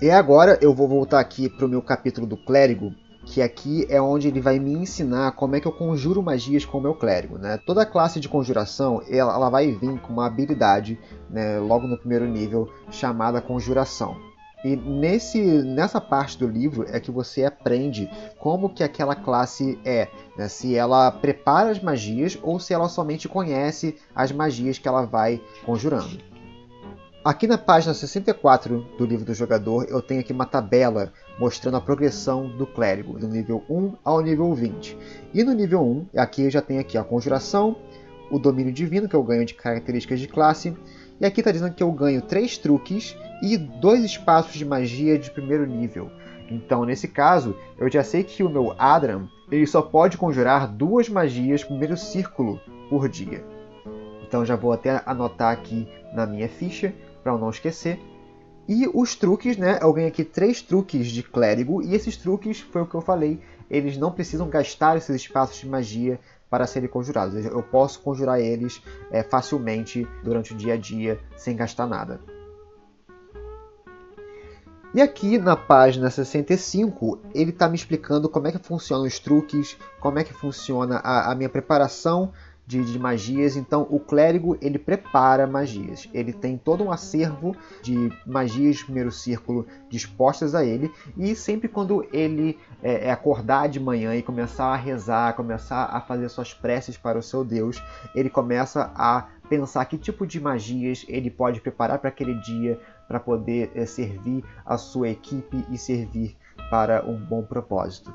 E 0.00 0.10
agora 0.10 0.58
eu 0.62 0.72
vou 0.72 0.88
voltar 0.88 1.20
aqui 1.20 1.46
para 1.46 1.66
o 1.66 1.68
meu 1.68 1.82
capítulo 1.82 2.26
do 2.26 2.38
clérigo, 2.38 2.94
que 3.30 3.40
aqui 3.40 3.86
é 3.88 4.02
onde 4.02 4.26
ele 4.26 4.40
vai 4.40 4.58
me 4.58 4.72
ensinar 4.72 5.32
como 5.32 5.54
é 5.54 5.60
que 5.60 5.66
eu 5.66 5.72
conjuro 5.72 6.20
magias 6.20 6.64
com 6.64 6.78
o 6.78 6.80
meu 6.80 6.94
clérigo. 6.94 7.38
Né? 7.38 7.58
Toda 7.64 7.86
classe 7.86 8.18
de 8.18 8.28
conjuração 8.28 9.00
ela, 9.08 9.32
ela 9.32 9.48
vai 9.48 9.70
vir 9.70 10.00
com 10.00 10.12
uma 10.12 10.26
habilidade 10.26 10.98
né, 11.30 11.60
logo 11.60 11.86
no 11.86 11.96
primeiro 11.96 12.26
nível 12.26 12.68
chamada 12.90 13.40
conjuração. 13.40 14.16
E 14.64 14.74
nesse, 14.74 15.40
nessa 15.40 16.00
parte 16.00 16.36
do 16.36 16.46
livro 16.46 16.84
é 16.88 16.98
que 16.98 17.10
você 17.10 17.44
aprende 17.44 18.10
como 18.38 18.68
que 18.68 18.82
aquela 18.82 19.14
classe 19.14 19.78
é, 19.84 20.08
né? 20.36 20.48
se 20.48 20.74
ela 20.74 21.10
prepara 21.12 21.70
as 21.70 21.80
magias 21.80 22.36
ou 22.42 22.58
se 22.58 22.74
ela 22.74 22.88
somente 22.88 23.28
conhece 23.28 23.96
as 24.12 24.32
magias 24.32 24.76
que 24.76 24.88
ela 24.88 25.06
vai 25.06 25.40
conjurando. 25.64 26.18
Aqui 27.22 27.46
na 27.46 27.58
página 27.58 27.92
64 27.92 28.78
do 28.96 29.04
livro 29.04 29.26
do 29.26 29.34
jogador 29.34 29.84
eu 29.90 30.00
tenho 30.00 30.20
aqui 30.20 30.32
uma 30.32 30.46
tabela 30.46 31.12
mostrando 31.38 31.76
a 31.76 31.80
progressão 31.80 32.48
do 32.48 32.66
clérigo, 32.66 33.18
do 33.18 33.28
nível 33.28 33.62
1 33.68 33.96
ao 34.02 34.22
nível 34.22 34.54
20. 34.54 34.96
E 35.34 35.44
no 35.44 35.52
nível 35.52 35.82
1, 35.82 36.06
aqui 36.16 36.44
eu 36.44 36.50
já 36.50 36.62
tenho 36.62 36.80
aqui 36.80 36.96
a 36.96 37.04
conjuração, 37.04 37.76
o 38.30 38.38
domínio 38.38 38.72
divino, 38.72 39.06
que 39.06 39.14
eu 39.14 39.22
ganho 39.22 39.44
de 39.44 39.52
características 39.52 40.18
de 40.18 40.28
classe, 40.28 40.74
e 41.20 41.26
aqui 41.26 41.42
está 41.42 41.52
dizendo 41.52 41.74
que 41.74 41.82
eu 41.82 41.92
ganho 41.92 42.22
3 42.22 42.56
truques 42.56 43.14
e 43.42 43.58
dois 43.58 44.02
espaços 44.02 44.54
de 44.54 44.64
magia 44.64 45.18
de 45.18 45.30
primeiro 45.30 45.66
nível. 45.66 46.10
Então, 46.50 46.86
nesse 46.86 47.06
caso, 47.06 47.54
eu 47.78 47.90
já 47.90 48.02
sei 48.02 48.24
que 48.24 48.42
o 48.42 48.48
meu 48.48 48.74
Adram 48.78 49.28
ele 49.52 49.66
só 49.66 49.82
pode 49.82 50.16
conjurar 50.16 50.66
duas 50.66 51.06
magias 51.10 51.62
primeiro 51.62 51.98
círculo 51.98 52.58
por 52.88 53.10
dia. 53.10 53.44
Então 54.26 54.46
já 54.46 54.54
vou 54.54 54.72
até 54.72 55.02
anotar 55.04 55.52
aqui 55.52 55.88
na 56.14 56.24
minha 56.24 56.48
ficha 56.48 56.94
para 57.22 57.32
eu 57.32 57.38
não 57.38 57.50
esquecer. 57.50 58.00
E 58.68 58.88
os 58.94 59.16
truques, 59.16 59.56
né? 59.56 59.78
Eu 59.82 59.92
ganho 59.92 60.08
aqui 60.08 60.24
três 60.24 60.62
truques 60.62 61.08
de 61.08 61.22
clérigo 61.22 61.82
e 61.82 61.94
esses 61.94 62.16
truques 62.16 62.60
foi 62.60 62.82
o 62.82 62.86
que 62.86 62.94
eu 62.94 63.00
falei. 63.00 63.40
Eles 63.68 63.96
não 63.96 64.12
precisam 64.12 64.48
gastar 64.48 64.96
esses 64.96 65.14
espaços 65.16 65.58
de 65.58 65.68
magia 65.68 66.20
para 66.48 66.66
serem 66.66 66.88
conjurados. 66.88 67.44
Eu 67.44 67.62
posso 67.62 68.00
conjurar 68.00 68.40
eles 68.40 68.82
é, 69.10 69.22
facilmente 69.22 70.06
durante 70.22 70.52
o 70.52 70.56
dia 70.56 70.74
a 70.74 70.76
dia 70.76 71.18
sem 71.36 71.56
gastar 71.56 71.86
nada. 71.86 72.20
E 74.92 75.00
aqui 75.00 75.38
na 75.38 75.56
página 75.56 76.10
65, 76.10 77.20
ele 77.32 77.50
está 77.50 77.68
me 77.68 77.76
explicando 77.76 78.28
como 78.28 78.48
é 78.48 78.52
que 78.52 78.58
funcionam 78.58 79.06
os 79.06 79.20
truques, 79.20 79.76
como 80.00 80.18
é 80.18 80.24
que 80.24 80.32
funciona 80.32 80.96
a, 80.96 81.30
a 81.30 81.34
minha 81.36 81.48
preparação 81.48 82.32
de, 82.70 82.84
de, 82.84 82.98
magias. 83.00 83.56
Então, 83.56 83.84
o 83.90 83.98
clérigo 83.98 84.56
ele 84.62 84.78
prepara 84.78 85.44
magias. 85.44 86.08
Ele 86.14 86.32
tem 86.32 86.56
todo 86.56 86.84
um 86.84 86.92
acervo 86.92 87.56
de 87.82 88.12
magias 88.24 88.76
de 88.76 88.84
primeiro 88.84 89.10
círculo 89.10 89.66
dispostas 89.88 90.54
a 90.54 90.64
ele. 90.64 90.90
E 91.16 91.34
sempre 91.34 91.68
quando 91.68 92.06
ele 92.12 92.56
é, 92.80 93.08
é, 93.08 93.10
acordar 93.10 93.68
de 93.68 93.80
manhã 93.80 94.14
e 94.14 94.22
começar 94.22 94.66
a 94.66 94.76
rezar, 94.76 95.34
começar 95.34 95.86
a 95.86 96.00
fazer 96.00 96.28
suas 96.28 96.54
preces 96.54 96.96
para 96.96 97.18
o 97.18 97.22
seu 97.22 97.44
Deus, 97.44 97.82
ele 98.14 98.30
começa 98.30 98.92
a 98.94 99.26
pensar 99.48 99.84
que 99.86 99.98
tipo 99.98 100.24
de 100.24 100.40
magias 100.40 101.04
ele 101.08 101.28
pode 101.28 101.60
preparar 101.60 101.98
para 101.98 102.08
aquele 102.08 102.34
dia, 102.34 102.78
para 103.08 103.18
poder 103.18 103.72
é, 103.74 103.84
servir 103.84 104.44
a 104.64 104.78
sua 104.78 105.08
equipe 105.08 105.64
e 105.68 105.76
servir 105.76 106.36
para 106.70 107.04
um 107.04 107.16
bom 107.16 107.42
propósito. 107.42 108.14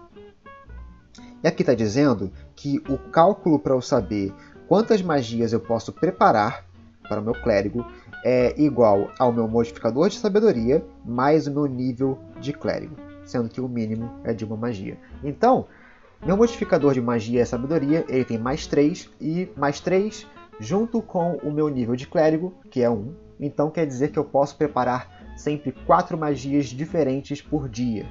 E 1.46 1.48
aqui 1.48 1.62
está 1.62 1.76
dizendo 1.76 2.32
que 2.56 2.82
o 2.90 2.98
cálculo 2.98 3.60
para 3.60 3.76
eu 3.76 3.80
saber 3.80 4.34
quantas 4.68 5.00
magias 5.04 5.54
eu 5.54 5.60
posso 5.60 5.94
preparar 5.94 6.66
para 7.08 7.22
o 7.22 7.24
meu 7.24 7.36
clérigo 7.36 7.86
é 8.24 8.60
igual 8.60 9.12
ao 9.20 9.32
meu 9.32 9.48
modificador 9.48 10.10
de 10.10 10.18
sabedoria 10.18 10.84
mais 11.06 11.46
o 11.46 11.52
meu 11.52 11.68
nível 11.68 12.18
de 12.42 12.52
clérigo, 12.52 12.96
sendo 13.24 13.48
que 13.48 13.62
o 13.62 13.70
mínimo 13.70 14.12
é 14.24 14.34
de 14.34 14.44
uma 14.44 14.58
magia. 14.58 14.98
Então, 15.24 15.68
Meu 16.26 16.36
modificador 16.36 16.96
de 16.96 17.02
magia 17.02 17.42
é 17.42 17.46
sabedoria, 17.46 18.04
ele 18.10 18.26
tem 18.26 18.40
mais 18.40 18.66
3 18.66 19.12
e 19.22 19.48
mais 19.56 19.80
3 19.80 20.26
junto 20.60 21.00
com 21.00 21.34
o 21.44 21.52
meu 21.52 21.70
nível 21.70 21.96
de 21.96 22.08
clérigo, 22.08 22.52
que 22.72 22.82
é 22.82 22.90
1. 22.90 23.14
Então 23.40 23.70
quer 23.70 23.86
dizer 23.86 24.12
que 24.12 24.18
eu 24.18 24.26
posso 24.26 24.58
preparar 24.58 25.36
sempre 25.38 25.72
4 25.86 26.18
magias 26.18 26.66
diferentes 26.66 27.44
por 27.44 27.70
dia. 27.70 28.08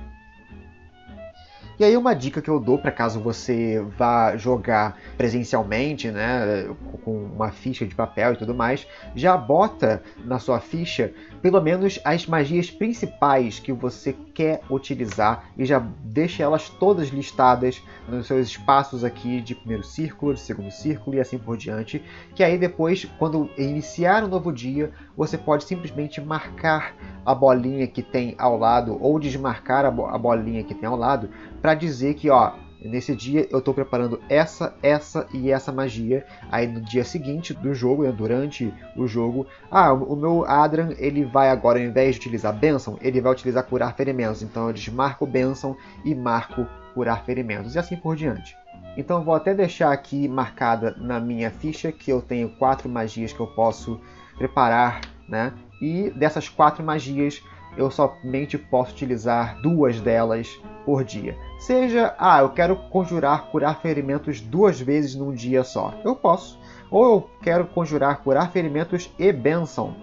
E 1.79 1.85
aí 1.85 1.97
uma 1.97 2.15
dica 2.15 2.41
que 2.41 2.49
eu 2.49 2.61
dou 2.61 2.79
para 2.79 2.93
caso 2.93 3.21
você 3.21 3.85
vá 3.99 4.37
jogar 4.37 4.97
presencialmente, 5.17 6.11
né, 6.11 6.69
com 7.03 7.25
uma 7.25 7.51
ficha 7.51 7.85
de 7.85 7.95
papel 7.95 8.35
e 8.35 8.37
tudo 8.37 8.55
mais, 8.55 8.87
já 9.15 9.37
bota 9.37 10.03
na 10.25 10.39
sua 10.39 10.61
ficha 10.61 11.13
pelo 11.43 11.61
menos 11.61 11.99
as 12.05 12.27
magias 12.27 12.71
principais 12.71 13.59
que 13.59 13.73
você 13.73 14.15
quer 14.35 14.61
utilizar 14.71 15.51
e 15.59 15.65
já 15.65 15.79
deixa 15.79 16.43
elas 16.43 16.69
todas 16.69 17.09
listadas 17.09 17.83
nos 18.09 18.27
seus 18.27 18.49
espaços 18.49 19.05
aqui 19.05 19.41
de 19.41 19.55
primeiro 19.55 19.83
círculo, 19.83 20.35
de 20.35 20.41
segundo 20.41 20.71
círculo 20.71 21.17
e 21.17 21.21
assim 21.21 21.39
por 21.39 21.57
diante, 21.57 22.03
que 22.35 22.43
aí 22.43 22.57
depois, 22.57 23.05
quando 23.19 23.51
iniciar 23.59 24.23
um 24.25 24.29
novo 24.29 24.53
dia, 24.53 24.93
você 25.17 25.37
pode 25.37 25.65
simplesmente 25.65 26.21
marcar 26.21 26.95
a 27.25 27.35
bolinha 27.35 27.87
que 27.87 28.03
tem 28.03 28.35
ao 28.39 28.59
lado 28.59 28.99
ou 29.01 29.19
desmarcar 29.19 29.85
a, 29.85 29.91
bolinha 29.91 30.65
que 30.65 30.75
tem 30.75 30.89
ao 30.89 30.97
lado 30.97 31.29
para 31.61 31.75
dizer 31.75 32.15
que, 32.15 32.31
ó, 32.31 32.53
Nesse 32.85 33.17
dia 33.17 33.49
eu 33.51 33.61
estou 33.61 33.73
preparando 33.73 34.21
essa, 34.29 34.75
essa 34.83 35.27
e 35.33 35.51
essa 35.51 35.73
magia. 35.73 36.27
Aí 36.51 36.67
no 36.67 36.83
dia 36.83 37.03
seguinte 37.03 37.55
do 37.55 37.73
jogo, 37.73 38.03
né, 38.03 38.13
durante 38.13 38.73
o 38.95 39.07
jogo, 39.07 39.47
ah, 39.71 39.91
o 39.93 40.15
meu 40.15 40.45
Adran 40.45 40.91
ele 40.99 41.25
vai 41.25 41.49
agora, 41.49 41.79
ao 41.79 41.85
invés 41.85 42.15
de 42.15 42.21
utilizar 42.21 42.53
Benção, 42.53 42.99
ele 43.01 43.23
vai 43.23 43.33
utilizar 43.33 43.65
curar 43.65 43.97
ferimentos. 43.97 44.43
Então 44.43 44.67
eu 44.67 44.73
desmarco 44.75 45.27
Benção 45.27 45.75
e 46.05 46.15
marco 46.15 46.67
curar 46.93 47.25
ferimentos 47.25 47.75
e 47.75 47.79
assim 47.79 47.97
por 47.97 48.17
diante. 48.17 48.55
Então 48.99 49.25
vou 49.25 49.35
até 49.35 49.55
deixar 49.55 49.91
aqui 49.91 50.29
marcada 50.29 50.95
na 50.99 51.19
minha 51.19 51.51
ficha 51.51 51.91
que 51.91 52.13
eu 52.13 52.21
tenho 52.21 52.51
quatro 52.51 52.89
magias 52.89 53.33
que 53.33 53.41
eu 53.41 53.47
posso 53.47 53.99
preparar, 54.37 55.01
né? 55.29 55.53
E 55.81 56.11
dessas 56.11 56.49
quatro 56.49 56.85
magias 56.85 57.43
eu 57.77 57.91
somente 57.91 58.57
posso 58.57 58.93
utilizar 58.93 59.61
duas 59.61 60.01
delas 60.01 60.49
por 60.85 61.05
dia. 61.05 61.37
Seja, 61.59 62.15
ah, 62.19 62.41
eu 62.41 62.51
quero 62.51 62.77
conjurar 62.77 63.47
curar 63.47 63.81
ferimentos 63.81 64.41
duas 64.41 64.81
vezes 64.81 65.15
num 65.15 65.33
dia 65.33 65.65
só. 65.65 65.95
Eu 66.05 66.15
posso. 66.15 66.59
Ou 66.91 67.05
eu 67.05 67.31
quero 67.43 67.67
conjurar 67.67 68.23
curar 68.23 68.53
ferimentos 68.53 69.11
e 69.19 69.33
bênção 69.33 69.97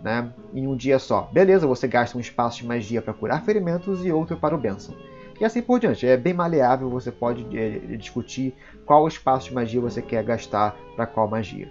né, 0.00 0.32
em 0.54 0.66
um 0.66 0.76
dia 0.76 0.98
só. 0.98 1.28
Beleza, 1.32 1.66
você 1.66 1.88
gasta 1.88 2.16
um 2.16 2.20
espaço 2.20 2.58
de 2.58 2.66
magia 2.66 3.02
para 3.02 3.14
curar 3.14 3.44
ferimentos 3.44 4.04
e 4.04 4.12
outro 4.12 4.36
para 4.36 4.54
o 4.54 4.58
bênção. 4.58 4.94
E 5.40 5.44
assim 5.44 5.60
por 5.60 5.80
diante. 5.80 6.06
É 6.06 6.16
bem 6.16 6.32
maleável, 6.32 6.88
você 6.88 7.10
pode 7.10 7.46
é, 7.58 7.96
discutir 7.96 8.54
qual 8.84 9.06
espaço 9.08 9.48
de 9.48 9.54
magia 9.54 9.80
você 9.80 10.00
quer 10.00 10.22
gastar 10.22 10.76
para 10.94 11.06
qual 11.06 11.28
magia. 11.28 11.70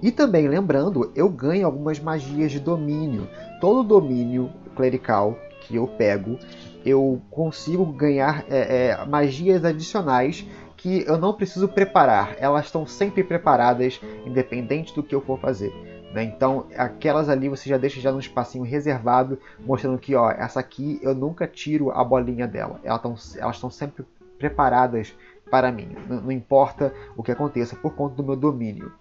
E 0.00 0.10
também 0.10 0.46
lembrando, 0.46 1.10
eu 1.14 1.28
ganho 1.28 1.66
algumas 1.66 1.98
magias 1.98 2.52
de 2.52 2.60
domínio. 2.60 3.28
Todo 3.60 3.82
domínio 3.82 4.50
clerical 4.76 5.36
que 5.62 5.76
eu 5.76 5.86
pego, 5.86 6.38
eu 6.84 7.20
consigo 7.30 7.84
ganhar 7.84 8.44
é, 8.48 8.88
é, 8.88 9.04
magias 9.04 9.64
adicionais 9.64 10.46
que 10.76 11.04
eu 11.06 11.18
não 11.18 11.34
preciso 11.34 11.68
preparar. 11.68 12.36
Elas 12.38 12.66
estão 12.66 12.86
sempre 12.86 13.24
preparadas, 13.24 14.00
independente 14.24 14.94
do 14.94 15.02
que 15.02 15.14
eu 15.14 15.20
for 15.20 15.38
fazer. 15.40 15.72
Né? 16.12 16.22
Então, 16.22 16.66
aquelas 16.76 17.28
ali 17.28 17.48
você 17.48 17.68
já 17.68 17.76
deixa 17.76 18.00
já 18.00 18.12
num 18.12 18.20
espacinho 18.20 18.64
reservado, 18.64 19.38
mostrando 19.66 19.98
que 19.98 20.14
ó, 20.14 20.30
essa 20.30 20.60
aqui 20.60 20.98
eu 21.02 21.14
nunca 21.14 21.46
tiro 21.46 21.90
a 21.90 22.02
bolinha 22.02 22.46
dela. 22.46 22.80
Elas 22.84 23.36
estão 23.54 23.70
sempre 23.70 24.06
preparadas 24.38 25.14
para 25.50 25.72
mim. 25.72 25.96
Não 26.08 26.30
importa 26.30 26.92
o 27.16 27.22
que 27.22 27.32
aconteça 27.32 27.76
por 27.76 27.94
conta 27.94 28.14
do 28.14 28.24
meu 28.24 28.36
domínio. 28.36 28.92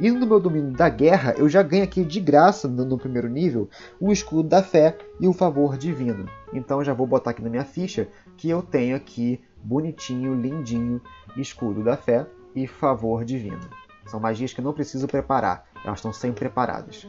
E 0.00 0.10
no 0.10 0.26
meu 0.26 0.40
domínio 0.40 0.72
da 0.72 0.88
guerra, 0.88 1.34
eu 1.36 1.48
já 1.48 1.62
ganho 1.62 1.84
aqui 1.84 2.04
de 2.04 2.20
graça 2.20 2.66
no, 2.66 2.98
primeiro 2.98 3.28
nível 3.28 3.68
o 4.00 4.12
escudo 4.12 4.48
da 4.48 4.62
fé 4.62 4.96
e 5.20 5.28
o 5.28 5.32
favor 5.32 5.76
divino. 5.76 6.26
Então 6.52 6.82
já 6.82 6.92
vou 6.92 7.06
botar 7.06 7.30
aqui 7.30 7.42
na 7.42 7.50
minha 7.50 7.64
ficha 7.64 8.08
que 8.36 8.48
eu 8.48 8.62
tenho 8.62 8.96
aqui 8.96 9.40
bonitinho, 9.62 10.34
lindinho, 10.34 11.00
escudo 11.36 11.84
da 11.84 11.96
fé 11.96 12.26
e 12.54 12.66
favor 12.66 13.24
divino. 13.24 13.60
São 14.06 14.18
magias 14.18 14.52
que 14.52 14.60
eu 14.60 14.64
não 14.64 14.72
preciso 14.72 15.06
preparar, 15.06 15.66
elas 15.84 15.98
estão 15.98 16.12
sempre 16.12 16.40
preparadas. 16.40 17.06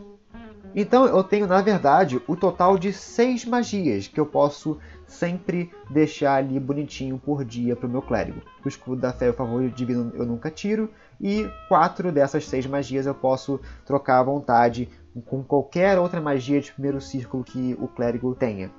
Então 0.75 1.05
eu 1.05 1.23
tenho, 1.23 1.45
na 1.45 1.61
verdade, 1.61 2.21
o 2.27 2.35
total 2.35 2.77
de 2.77 2.91
seis 2.91 3.45
magias 3.45 4.07
que 4.07 4.19
eu 4.19 4.25
posso 4.25 4.79
sempre 5.05 5.71
deixar 5.89 6.35
ali 6.35 6.59
bonitinho 6.59 7.19
por 7.19 7.45
dia 7.45 7.75
para 7.75 7.87
o 7.87 7.89
meu 7.89 8.01
clérigo. 8.01 8.41
O 8.65 8.67
escudo 8.67 9.01
da 9.01 9.13
fé 9.13 9.27
e 9.27 9.29
o 9.29 9.33
favor 9.33 9.67
divino 9.69 10.11
eu 10.15 10.25
nunca 10.25 10.49
tiro, 10.49 10.89
e 11.19 11.49
quatro 11.67 12.11
dessas 12.11 12.45
seis 12.47 12.65
magias 12.65 13.05
eu 13.05 13.15
posso 13.15 13.59
trocar 13.85 14.19
à 14.19 14.23
vontade 14.23 14.89
com 15.25 15.43
qualquer 15.43 15.99
outra 15.99 16.19
magia 16.19 16.59
de 16.59 16.71
primeiro 16.71 16.99
círculo 16.99 17.43
que 17.43 17.77
o 17.79 17.87
clérigo 17.87 18.33
tenha. 18.35 18.71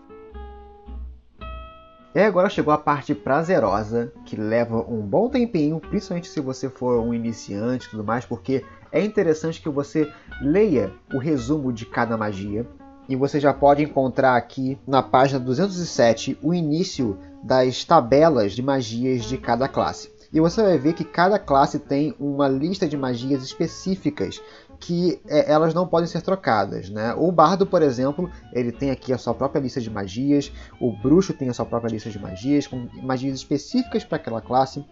E 2.14 2.20
agora 2.20 2.48
chegou 2.48 2.72
a 2.72 2.78
parte 2.78 3.12
prazerosa, 3.12 4.12
que 4.24 4.36
leva 4.36 4.78
um 4.88 5.00
bom 5.00 5.28
tempinho, 5.28 5.80
principalmente 5.80 6.28
se 6.28 6.40
você 6.40 6.68
for 6.68 7.00
um 7.00 7.12
iniciante 7.12 7.88
e 7.88 7.90
tudo 7.90 8.04
mais, 8.04 8.24
porque 8.24 8.64
é 8.92 9.02
interessante 9.02 9.60
que 9.60 9.68
você 9.68 10.08
leia 10.40 10.92
o 11.12 11.18
resumo 11.18 11.72
de 11.72 11.84
cada 11.84 12.16
magia. 12.16 12.64
E 13.08 13.16
você 13.16 13.40
já 13.40 13.52
pode 13.52 13.82
encontrar 13.82 14.36
aqui 14.36 14.78
na 14.86 15.02
página 15.02 15.40
207 15.40 16.38
o 16.40 16.54
início 16.54 17.18
das 17.42 17.84
tabelas 17.84 18.52
de 18.52 18.62
magias 18.62 19.24
de 19.24 19.36
cada 19.36 19.68
classe. 19.68 20.13
E 20.34 20.40
você 20.40 20.60
vai 20.60 20.76
ver 20.76 20.94
que 20.94 21.04
cada 21.04 21.38
classe 21.38 21.78
tem 21.78 22.12
uma 22.18 22.48
lista 22.48 22.88
de 22.88 22.96
magias 22.96 23.44
específicas 23.44 24.42
que 24.80 25.20
é, 25.28 25.48
elas 25.50 25.72
não 25.72 25.86
podem 25.86 26.08
ser 26.08 26.22
trocadas. 26.22 26.90
Né? 26.90 27.14
O 27.14 27.30
bardo, 27.30 27.64
por 27.64 27.82
exemplo, 27.82 28.28
ele 28.52 28.72
tem 28.72 28.90
aqui 28.90 29.12
a 29.12 29.18
sua 29.18 29.32
própria 29.32 29.60
lista 29.60 29.80
de 29.80 29.88
magias. 29.88 30.50
O 30.80 30.90
bruxo 30.90 31.32
tem 31.32 31.48
a 31.48 31.54
sua 31.54 31.64
própria 31.64 31.92
lista 31.92 32.10
de 32.10 32.18
magias, 32.18 32.66
com 32.66 32.88
magias 33.00 33.36
específicas 33.36 34.02
para 34.02 34.16
aquela 34.16 34.40
classe. 34.40 34.84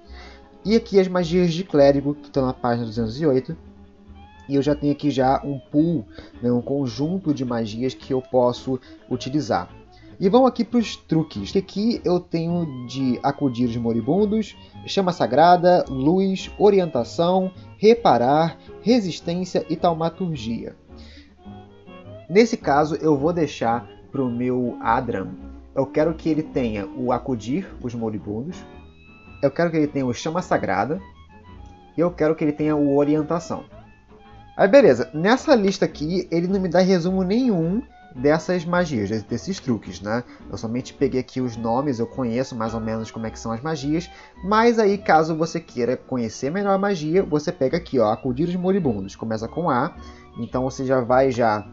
E 0.64 0.76
aqui 0.76 1.00
as 1.00 1.08
magias 1.08 1.52
de 1.52 1.64
clérigo, 1.64 2.14
que 2.14 2.28
estão 2.28 2.46
na 2.46 2.54
página 2.54 2.86
208. 2.86 3.56
E 4.48 4.54
eu 4.54 4.62
já 4.62 4.76
tenho 4.76 4.92
aqui 4.92 5.10
já 5.10 5.42
um 5.44 5.58
pool, 5.58 6.06
né, 6.40 6.52
um 6.52 6.62
conjunto 6.62 7.34
de 7.34 7.44
magias 7.44 7.94
que 7.94 8.12
eu 8.12 8.22
posso 8.22 8.78
utilizar. 9.10 9.68
E 10.20 10.28
vamos 10.28 10.48
aqui 10.48 10.64
para 10.64 10.78
os 10.78 10.96
truques. 10.96 11.50
Que 11.50 11.58
aqui 11.58 12.00
eu 12.04 12.20
tenho 12.20 12.86
de 12.86 13.18
acudir 13.22 13.66
os 13.66 13.76
moribundos, 13.76 14.56
chama 14.86 15.12
sagrada, 15.12 15.84
luz, 15.88 16.50
orientação, 16.58 17.50
reparar, 17.78 18.58
resistência 18.82 19.64
e 19.68 19.76
taumaturgia. 19.76 20.76
Nesse 22.28 22.56
caso 22.56 22.94
eu 22.96 23.16
vou 23.16 23.32
deixar 23.32 23.88
para 24.10 24.22
o 24.22 24.30
meu 24.30 24.76
Adram. 24.80 25.30
Eu 25.74 25.86
quero 25.86 26.14
que 26.14 26.28
ele 26.28 26.42
tenha 26.42 26.86
o 26.86 27.12
acudir 27.12 27.66
os 27.82 27.94
moribundos. 27.94 28.64
Eu 29.42 29.50
quero 29.50 29.70
que 29.70 29.76
ele 29.76 29.86
tenha 29.86 30.06
o 30.06 30.14
chama 30.14 30.42
sagrada. 30.42 31.00
E 31.96 32.00
eu 32.00 32.10
quero 32.10 32.34
que 32.34 32.44
ele 32.44 32.52
tenha 32.52 32.76
o 32.76 32.96
orientação. 32.96 33.64
Aí 34.56 34.68
beleza, 34.68 35.10
nessa 35.14 35.54
lista 35.54 35.84
aqui 35.84 36.28
ele 36.30 36.46
não 36.46 36.60
me 36.60 36.68
dá 36.68 36.80
resumo 36.80 37.22
nenhum 37.22 37.82
dessas 38.14 38.64
magias, 38.64 39.22
desses 39.22 39.58
truques, 39.60 40.00
né? 40.00 40.24
Eu 40.50 40.56
somente 40.56 40.92
peguei 40.94 41.20
aqui 41.20 41.40
os 41.40 41.56
nomes, 41.56 41.98
eu 41.98 42.06
conheço 42.06 42.54
mais 42.54 42.74
ou 42.74 42.80
menos 42.80 43.10
como 43.10 43.26
é 43.26 43.30
que 43.30 43.38
são 43.38 43.52
as 43.52 43.60
magias, 43.60 44.10
mas 44.44 44.78
aí 44.78 44.98
caso 44.98 45.36
você 45.36 45.60
queira 45.60 45.96
conhecer 45.96 46.50
melhor 46.50 46.74
a 46.74 46.78
magia, 46.78 47.22
você 47.22 47.50
pega 47.50 47.76
aqui, 47.76 47.98
ó, 47.98 48.10
acudir 48.12 48.48
os 48.48 48.56
moribundos, 48.56 49.16
começa 49.16 49.48
com 49.48 49.70
A, 49.70 49.94
então 50.38 50.64
você 50.64 50.84
já 50.84 51.00
vai 51.00 51.30
já 51.30 51.66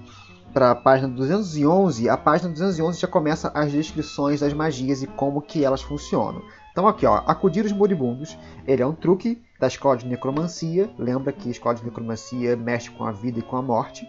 para 0.54 0.71
a 0.71 0.75
página 0.75 1.08
211, 1.08 2.10
a 2.10 2.17
página 2.17 2.49
211 2.49 2.99
já 2.99 3.08
começa 3.08 3.52
as 3.54 3.71
descrições 3.71 4.39
das 4.39 4.54
magias 4.54 5.04
e 5.04 5.08
como 5.08 5.41
que 5.41 5.63
elas 5.63 5.82
funcionam. 5.82 6.41
Então 6.71 6.88
aqui, 6.88 7.06
ó, 7.06 7.23
acudir 7.28 7.65
os 7.65 7.71
moribundos, 7.71 8.38
ele 8.65 8.82
é 8.82 8.88
um 8.88 8.93
truque 8.93 9.41
da 9.60 9.67
escola 9.67 9.97
de 9.97 10.08
necromancia, 10.08 10.89
lembra 10.97 11.34
que 11.34 11.49
a 11.49 11.52
escola 11.52 11.75
de 11.75 11.84
necromancia 11.84 12.56
mexe 12.56 12.89
com 12.89 13.04
a 13.04 13.12
vida 13.12 13.39
e 13.39 13.43
com 13.43 13.58
a 13.58 13.62
morte. 13.62 14.08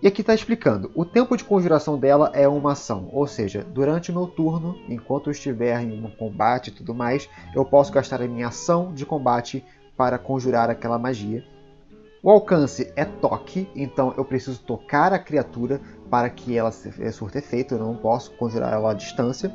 E 0.00 0.06
aqui 0.06 0.20
está 0.20 0.32
explicando: 0.32 0.92
o 0.94 1.04
tempo 1.04 1.36
de 1.36 1.42
conjuração 1.42 1.98
dela 1.98 2.30
é 2.32 2.46
uma 2.46 2.72
ação, 2.72 3.08
ou 3.12 3.26
seja, 3.26 3.64
durante 3.64 4.10
o 4.10 4.14
meu 4.14 4.26
turno, 4.28 4.78
enquanto 4.88 5.26
eu 5.26 5.32
estiver 5.32 5.80
em 5.80 6.04
um 6.04 6.10
combate 6.10 6.68
e 6.68 6.70
tudo 6.70 6.94
mais, 6.94 7.28
eu 7.54 7.64
posso 7.64 7.92
gastar 7.92 8.22
a 8.22 8.28
minha 8.28 8.48
ação 8.48 8.92
de 8.94 9.04
combate 9.04 9.64
para 9.96 10.16
conjurar 10.16 10.70
aquela 10.70 10.98
magia. 10.98 11.44
O 12.22 12.30
alcance 12.30 12.92
é 12.94 13.04
toque, 13.04 13.68
então 13.74 14.14
eu 14.16 14.24
preciso 14.24 14.60
tocar 14.60 15.12
a 15.12 15.18
criatura 15.18 15.80
para 16.08 16.30
que 16.30 16.56
ela 16.56 16.70
surta 16.70 17.38
efeito, 17.38 17.74
eu 17.74 17.78
não 17.78 17.96
posso 17.96 18.30
conjurar 18.32 18.72
ela 18.72 18.92
à 18.92 18.94
distância. 18.94 19.52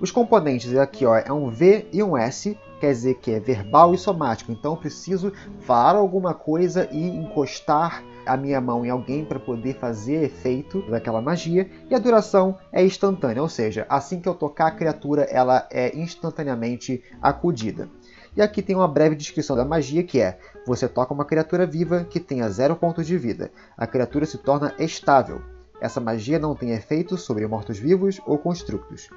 Os 0.00 0.10
componentes 0.10 0.76
aqui 0.76 1.04
ó, 1.04 1.16
é 1.16 1.32
um 1.32 1.50
V 1.50 1.88
e 1.92 2.02
um 2.02 2.16
S, 2.16 2.58
quer 2.80 2.92
dizer 2.92 3.16
que 3.16 3.32
é 3.32 3.40
verbal 3.40 3.94
e 3.94 3.98
somático, 3.98 4.50
então 4.50 4.72
eu 4.72 4.78
preciso 4.78 5.32
falar 5.60 5.96
alguma 5.96 6.34
coisa 6.34 6.88
e 6.90 7.08
encostar 7.08 8.02
a 8.26 8.36
minha 8.36 8.60
mão 8.60 8.84
em 8.84 8.90
alguém 8.90 9.24
para 9.24 9.38
poder 9.38 9.74
fazer 9.74 10.24
efeito 10.24 10.82
daquela 10.90 11.20
magia. 11.20 11.70
E 11.88 11.94
a 11.94 11.98
duração 11.98 12.58
é 12.72 12.84
instantânea, 12.84 13.42
ou 13.42 13.48
seja, 13.48 13.86
assim 13.88 14.20
que 14.20 14.28
eu 14.28 14.34
tocar 14.34 14.68
a 14.68 14.70
criatura, 14.72 15.22
ela 15.22 15.66
é 15.70 15.96
instantaneamente 15.96 17.02
acudida. 17.20 17.88
E 18.36 18.42
aqui 18.42 18.62
tem 18.62 18.76
uma 18.76 18.86
breve 18.86 19.16
descrição 19.16 19.56
da 19.56 19.64
magia 19.64 20.04
que 20.04 20.20
é: 20.20 20.38
você 20.66 20.88
toca 20.88 21.12
uma 21.12 21.24
criatura 21.24 21.66
viva 21.66 22.04
que 22.04 22.20
tenha 22.20 22.48
zero 22.48 22.76
pontos 22.76 23.06
de 23.06 23.18
vida. 23.18 23.50
A 23.76 23.86
criatura 23.86 24.24
se 24.24 24.38
torna 24.38 24.74
estável. 24.78 25.42
Essa 25.80 26.00
magia 26.00 26.38
não 26.38 26.54
tem 26.54 26.70
efeito 26.70 27.16
sobre 27.16 27.46
mortos-vivos 27.46 28.20
ou 28.26 28.38
construtos. 28.38 29.08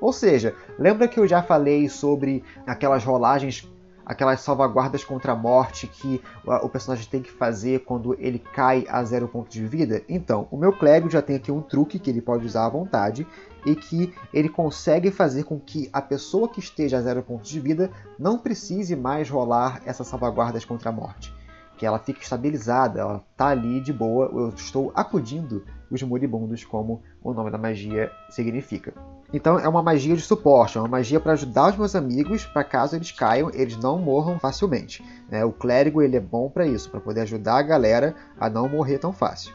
Ou 0.00 0.12
seja, 0.12 0.54
lembra 0.78 1.06
que 1.06 1.18
eu 1.18 1.28
já 1.28 1.42
falei 1.42 1.88
sobre 1.88 2.42
aquelas 2.66 3.04
rolagens, 3.04 3.70
aquelas 4.04 4.40
salvaguardas 4.40 5.04
contra 5.04 5.32
a 5.32 5.36
morte 5.36 5.86
que 5.86 6.22
o 6.44 6.68
personagem 6.68 7.08
tem 7.08 7.22
que 7.22 7.30
fazer 7.30 7.80
quando 7.84 8.14
ele 8.18 8.38
cai 8.38 8.86
a 8.88 9.02
zero 9.04 9.28
ponto 9.28 9.50
de 9.50 9.64
vida? 9.66 10.02
Então, 10.08 10.48
o 10.50 10.56
meu 10.56 10.72
clérigo 10.72 11.10
já 11.10 11.22
tem 11.22 11.36
aqui 11.36 11.52
um 11.52 11.62
truque 11.62 11.98
que 11.98 12.10
ele 12.10 12.20
pode 12.20 12.46
usar 12.46 12.66
à 12.66 12.68
vontade 12.68 13.26
e 13.64 13.76
que 13.76 14.12
ele 14.32 14.48
consegue 14.48 15.10
fazer 15.10 15.44
com 15.44 15.58
que 15.58 15.88
a 15.92 16.02
pessoa 16.02 16.48
que 16.48 16.60
esteja 16.60 16.98
a 16.98 17.02
zero 17.02 17.22
pontos 17.22 17.48
de 17.48 17.60
vida 17.60 17.90
não 18.18 18.38
precise 18.38 18.96
mais 18.96 19.30
rolar 19.30 19.80
essas 19.86 20.06
salvaguardas 20.06 20.64
contra 20.64 20.90
a 20.90 20.92
morte. 20.92 21.32
Que 21.78 21.86
ela 21.86 21.98
fique 21.98 22.22
estabilizada, 22.22 23.00
ela 23.00 23.24
está 23.32 23.48
ali 23.48 23.80
de 23.80 23.92
boa, 23.92 24.30
eu 24.32 24.48
estou 24.50 24.92
acudindo 24.94 25.64
os 25.92 26.02
moribundos, 26.02 26.64
como 26.64 27.02
o 27.22 27.32
nome 27.32 27.50
da 27.50 27.58
magia 27.58 28.10
significa. 28.30 28.94
Então 29.32 29.58
é 29.58 29.68
uma 29.68 29.82
magia 29.82 30.16
de 30.16 30.22
suporte, 30.22 30.78
é 30.78 30.80
uma 30.80 30.88
magia 30.88 31.20
para 31.20 31.32
ajudar 31.32 31.70
os 31.70 31.76
meus 31.76 31.94
amigos, 31.94 32.46
para 32.46 32.64
caso 32.64 32.96
eles 32.96 33.12
caiam, 33.12 33.50
eles 33.52 33.76
não 33.76 33.98
morram 33.98 34.38
facilmente. 34.38 35.04
Né? 35.30 35.44
O 35.44 35.52
clérigo 35.52 36.02
ele 36.02 36.16
é 36.16 36.20
bom 36.20 36.48
para 36.48 36.66
isso, 36.66 36.90
para 36.90 37.00
poder 37.00 37.20
ajudar 37.22 37.58
a 37.58 37.62
galera 37.62 38.14
a 38.38 38.48
não 38.48 38.68
morrer 38.68 38.98
tão 38.98 39.12
fácil. 39.12 39.52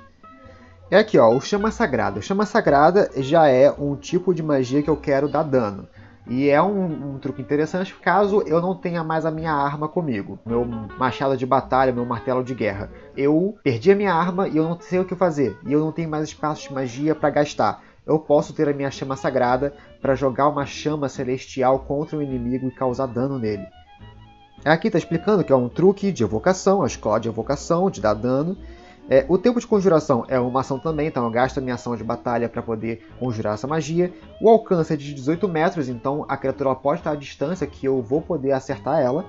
É 0.89 0.97
aqui, 0.97 1.17
ó, 1.17 1.30
o 1.30 1.41
Chama 1.41 1.69
Sagrada. 1.69 2.19
O 2.19 2.23
Chama 2.23 2.45
Sagrada 2.45 3.12
já 3.17 3.47
é 3.47 3.69
um 3.69 3.95
tipo 3.95 4.34
de 4.34 4.41
magia 4.41 4.82
que 4.82 4.89
eu 4.89 4.95
quero 4.95 5.28
dar 5.28 5.43
dano. 5.43 5.86
E 6.29 6.49
é 6.49 6.61
um, 6.61 7.13
um, 7.13 7.19
truque 7.19 7.41
interessante 7.41 7.93
caso 7.95 8.41
eu 8.41 8.61
não 8.61 8.75
tenha 8.75 9.01
mais 9.03 9.25
a 9.25 9.31
minha 9.31 9.53
arma 9.53 9.87
comigo, 9.87 10.37
meu 10.45 10.65
machado 10.65 11.37
de 11.37 11.45
batalha, 11.45 11.93
meu 11.93 12.05
martelo 12.05 12.43
de 12.43 12.53
guerra. 12.53 12.91
Eu 13.15 13.57
perdi 13.63 13.91
a 13.91 13.95
minha 13.95 14.13
arma 14.13 14.47
e 14.47 14.57
eu 14.57 14.63
não 14.63 14.79
sei 14.79 14.99
o 14.99 15.05
que 15.05 15.15
fazer, 15.15 15.57
e 15.65 15.71
eu 15.71 15.79
não 15.79 15.91
tenho 15.91 16.09
mais 16.09 16.25
espaço 16.25 16.67
de 16.67 16.73
magia 16.73 17.15
para 17.15 17.29
gastar. 17.29 17.81
Eu 18.05 18.19
posso 18.19 18.53
ter 18.53 18.67
a 18.67 18.73
minha 18.73 18.91
chama 18.91 19.15
sagrada 19.15 19.73
para 20.01 20.15
jogar 20.15 20.49
uma 20.49 20.65
chama 20.65 21.07
celestial 21.07 21.79
contra 21.79 22.17
o 22.17 22.21
inimigo 22.21 22.67
e 22.67 22.71
causar 22.71 23.05
dano 23.05 23.39
nele. 23.39 23.65
Aqui 24.65 24.87
está 24.87 24.97
explicando 24.97 25.43
que 25.43 25.53
é 25.53 25.55
um 25.55 25.69
truque 25.69 26.11
de 26.11 26.23
evocação, 26.23 26.83
a 26.83 26.87
escola 26.87 27.19
de 27.19 27.29
evocação, 27.29 27.89
de 27.89 28.01
dar 28.01 28.13
dano, 28.13 28.57
é, 29.09 29.25
o 29.29 29.37
tempo 29.37 29.59
de 29.59 29.65
conjuração 29.65 30.25
é 30.27 30.37
uma 30.37 30.59
ação 30.59 30.77
também, 30.77 31.07
então 31.07 31.23
eu 31.23 31.31
gasto 31.31 31.59
a 31.59 31.61
minha 31.61 31.75
ação 31.75 31.95
de 31.95 32.03
batalha 32.03 32.49
para 32.49 32.61
poder 32.61 33.07
conjurar 33.17 33.53
essa 33.53 33.65
magia. 33.65 34.13
O 34.41 34.49
alcance 34.49 34.93
é 34.93 34.97
de 34.97 35.13
18 35.13 35.47
metros, 35.47 35.87
então 35.87 36.25
a 36.27 36.35
criatura 36.35 36.75
pode 36.75 36.99
estar 36.99 37.11
à 37.11 37.15
distância 37.15 37.65
que 37.65 37.85
eu 37.85 38.01
vou 38.01 38.21
poder 38.21 38.51
acertar 38.51 38.99
ela. 38.99 39.25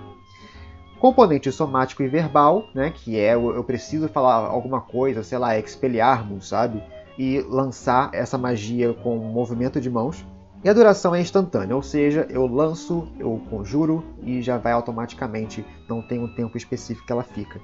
Componente 0.99 1.53
somático 1.53 2.03
e 2.03 2.09
verbal, 2.09 2.65
né, 2.75 2.91
que 2.91 3.17
é 3.17 3.35
eu 3.35 3.63
preciso 3.63 4.09
falar 4.09 4.49
alguma 4.49 4.81
coisa, 4.81 5.23
sei 5.23 5.39
lá, 5.39 5.57
expelliarmos, 5.57 6.49
sabe? 6.49 6.83
E 7.17 7.41
lançar 7.49 8.11
essa 8.13 8.37
magia 8.37 8.93
com 8.95 9.17
movimento 9.17 9.81
de 9.81 9.89
mãos. 9.89 10.27
E 10.65 10.69
a 10.69 10.73
duração 10.73 11.15
é 11.15 11.21
instantânea, 11.21 11.77
ou 11.77 11.83
seja, 11.83 12.27
eu 12.29 12.49
lanço, 12.49 13.07
eu 13.17 13.41
conjuro 13.49 14.05
e 14.25 14.43
já 14.43 14.59
vai 14.59 14.73
automaticamente, 14.73 15.65
não 15.89 16.03
tem 16.03 16.19
um 16.19 16.35
tempo 16.35 16.57
específico 16.57 17.07
que 17.07 17.13
ela 17.13 17.23
fica. 17.23 17.61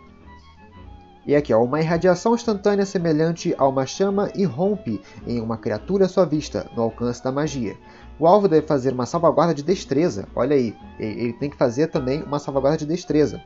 E 1.26 1.34
aqui, 1.34 1.54
ó, 1.54 1.62
uma 1.62 1.80
irradiação 1.80 2.34
instantânea 2.34 2.84
semelhante 2.84 3.54
a 3.56 3.66
uma 3.66 3.86
chama 3.86 4.30
irrompe 4.34 5.00
em 5.26 5.40
uma 5.40 5.56
criatura 5.56 6.04
à 6.04 6.08
sua 6.08 6.26
vista, 6.26 6.70
no 6.76 6.82
alcance 6.82 7.24
da 7.24 7.32
magia. 7.32 7.74
O 8.18 8.26
alvo 8.26 8.46
deve 8.46 8.66
fazer 8.66 8.92
uma 8.92 9.06
salvaguarda 9.06 9.54
de 9.54 9.62
destreza. 9.62 10.28
Olha 10.36 10.54
aí, 10.54 10.76
ele 10.98 11.32
tem 11.32 11.48
que 11.48 11.56
fazer 11.56 11.88
também 11.88 12.22
uma 12.22 12.38
salvaguarda 12.38 12.78
de 12.78 12.86
destreza. 12.86 13.42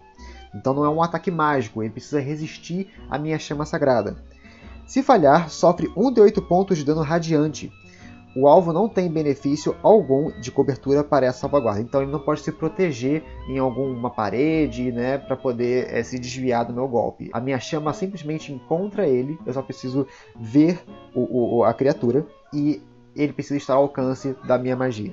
Então 0.54 0.74
não 0.74 0.84
é 0.84 0.88
um 0.88 1.02
ataque 1.02 1.30
mágico, 1.30 1.82
ele 1.82 1.92
precisa 1.92 2.20
resistir 2.20 2.90
à 3.08 3.16
minha 3.16 3.38
chama 3.38 3.64
sagrada. 3.64 4.16
Se 4.86 5.02
falhar, 5.02 5.50
sofre 5.50 5.90
1 5.96 6.12
de 6.12 6.20
8 6.20 6.42
pontos 6.42 6.78
de 6.78 6.84
dano 6.84 7.02
radiante 7.02 7.70
o 8.38 8.46
alvo 8.46 8.72
não 8.72 8.88
tem 8.88 9.10
benefício 9.10 9.74
algum 9.82 10.30
de 10.40 10.52
cobertura 10.52 11.02
para 11.02 11.26
essa 11.26 11.40
salvaguarda. 11.40 11.80
Então 11.80 12.00
ele 12.00 12.12
não 12.12 12.20
pode 12.20 12.40
se 12.40 12.52
proteger 12.52 13.24
em 13.48 13.58
alguma 13.58 14.10
parede, 14.10 14.92
né, 14.92 15.18
para 15.18 15.36
poder 15.36 15.92
é, 15.92 16.02
se 16.04 16.18
desviar 16.20 16.64
do 16.64 16.72
meu 16.72 16.86
golpe. 16.86 17.30
A 17.32 17.40
minha 17.40 17.58
chama 17.58 17.92
simplesmente 17.92 18.52
encontra 18.52 19.08
ele. 19.08 19.36
Eu 19.44 19.52
só 19.52 19.60
preciso 19.60 20.06
ver 20.38 20.80
o, 21.12 21.58
o, 21.58 21.64
a 21.64 21.74
criatura 21.74 22.24
e 22.54 22.80
ele 23.16 23.32
precisa 23.32 23.56
estar 23.56 23.74
ao 23.74 23.82
alcance 23.82 24.36
da 24.46 24.56
minha 24.56 24.76
magia. 24.76 25.12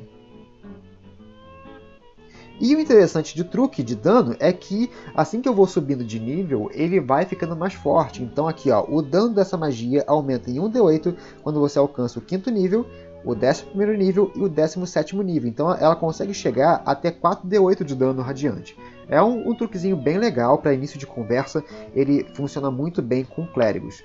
E 2.59 2.73
o 2.73 2.79
interessante 2.79 3.35
de 3.35 3.43
truque 3.43 3.83
de 3.83 3.95
dano 3.95 4.35
é 4.39 4.53
que 4.53 4.89
assim 5.13 5.41
que 5.41 5.49
eu 5.49 5.53
vou 5.53 5.67
subindo 5.67 6.05
de 6.05 6.19
nível, 6.19 6.69
ele 6.73 7.01
vai 7.01 7.25
ficando 7.25 7.55
mais 7.55 7.73
forte. 7.73 8.23
Então 8.23 8.47
aqui, 8.47 8.71
ó, 8.71 8.85
o 8.87 9.01
dano 9.01 9.33
dessa 9.33 9.57
magia 9.57 10.05
aumenta 10.07 10.49
em 10.49 10.55
1d8 10.55 11.15
quando 11.43 11.59
você 11.59 11.77
alcança 11.77 12.17
o 12.17 12.21
quinto 12.21 12.49
nível 12.49 12.85
o 13.25 13.33
11 13.33 13.97
nível 13.97 14.31
e 14.35 14.41
o 14.41 14.47
17 14.47 15.15
nível. 15.17 15.49
Então 15.49 15.73
ela 15.73 15.95
consegue 15.95 16.33
chegar 16.33 16.81
até 16.85 17.11
4d8 17.11 17.83
de 17.83 17.95
dano 17.95 18.21
radiante. 18.21 18.77
É 19.07 19.21
um, 19.21 19.49
um 19.49 19.55
truquezinho 19.55 19.97
bem 19.97 20.17
legal 20.17 20.59
para 20.59 20.73
início 20.73 20.99
de 20.99 21.07
conversa, 21.07 21.63
ele 21.93 22.25
funciona 22.33 22.69
muito 22.69 23.01
bem 23.01 23.23
com 23.23 23.45
clérigos. 23.47 24.03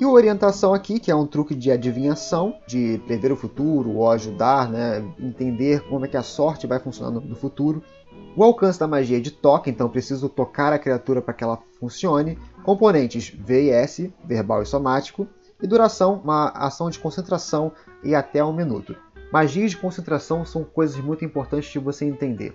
E 0.00 0.04
o 0.04 0.10
orientação 0.10 0.74
aqui, 0.74 0.98
que 0.98 1.10
é 1.10 1.14
um 1.14 1.26
truque 1.26 1.54
de 1.54 1.70
adivinhação, 1.70 2.56
de 2.66 3.00
prever 3.06 3.30
o 3.30 3.36
futuro 3.36 3.90
ou 3.90 4.10
ajudar, 4.10 4.68
né, 4.68 5.04
entender 5.20 5.80
como 5.88 6.04
é 6.04 6.08
que 6.08 6.16
a 6.16 6.22
sorte 6.22 6.66
vai 6.66 6.80
funcionar 6.80 7.12
no 7.12 7.36
futuro. 7.36 7.82
O 8.34 8.42
alcance 8.42 8.80
da 8.80 8.88
magia 8.88 9.18
é 9.18 9.20
de 9.20 9.30
toque, 9.30 9.70
então 9.70 9.88
preciso 9.88 10.28
tocar 10.28 10.72
a 10.72 10.78
criatura 10.78 11.20
para 11.20 11.34
que 11.34 11.44
ela 11.44 11.58
funcione. 11.78 12.38
Componentes 12.64 13.28
V 13.28 13.66
e 13.66 13.70
S, 13.70 14.12
verbal 14.24 14.62
e 14.62 14.66
somático 14.66 15.28
e 15.62 15.66
duração, 15.66 16.20
uma 16.22 16.48
ação 16.48 16.90
de 16.90 16.98
concentração 16.98 17.72
e 18.02 18.14
até 18.14 18.44
um 18.44 18.52
minuto. 18.52 18.96
Magias 19.32 19.70
de 19.70 19.78
concentração 19.78 20.44
são 20.44 20.64
coisas 20.64 20.96
muito 20.98 21.24
importantes 21.24 21.70
de 21.70 21.78
você 21.78 22.04
entender. 22.04 22.54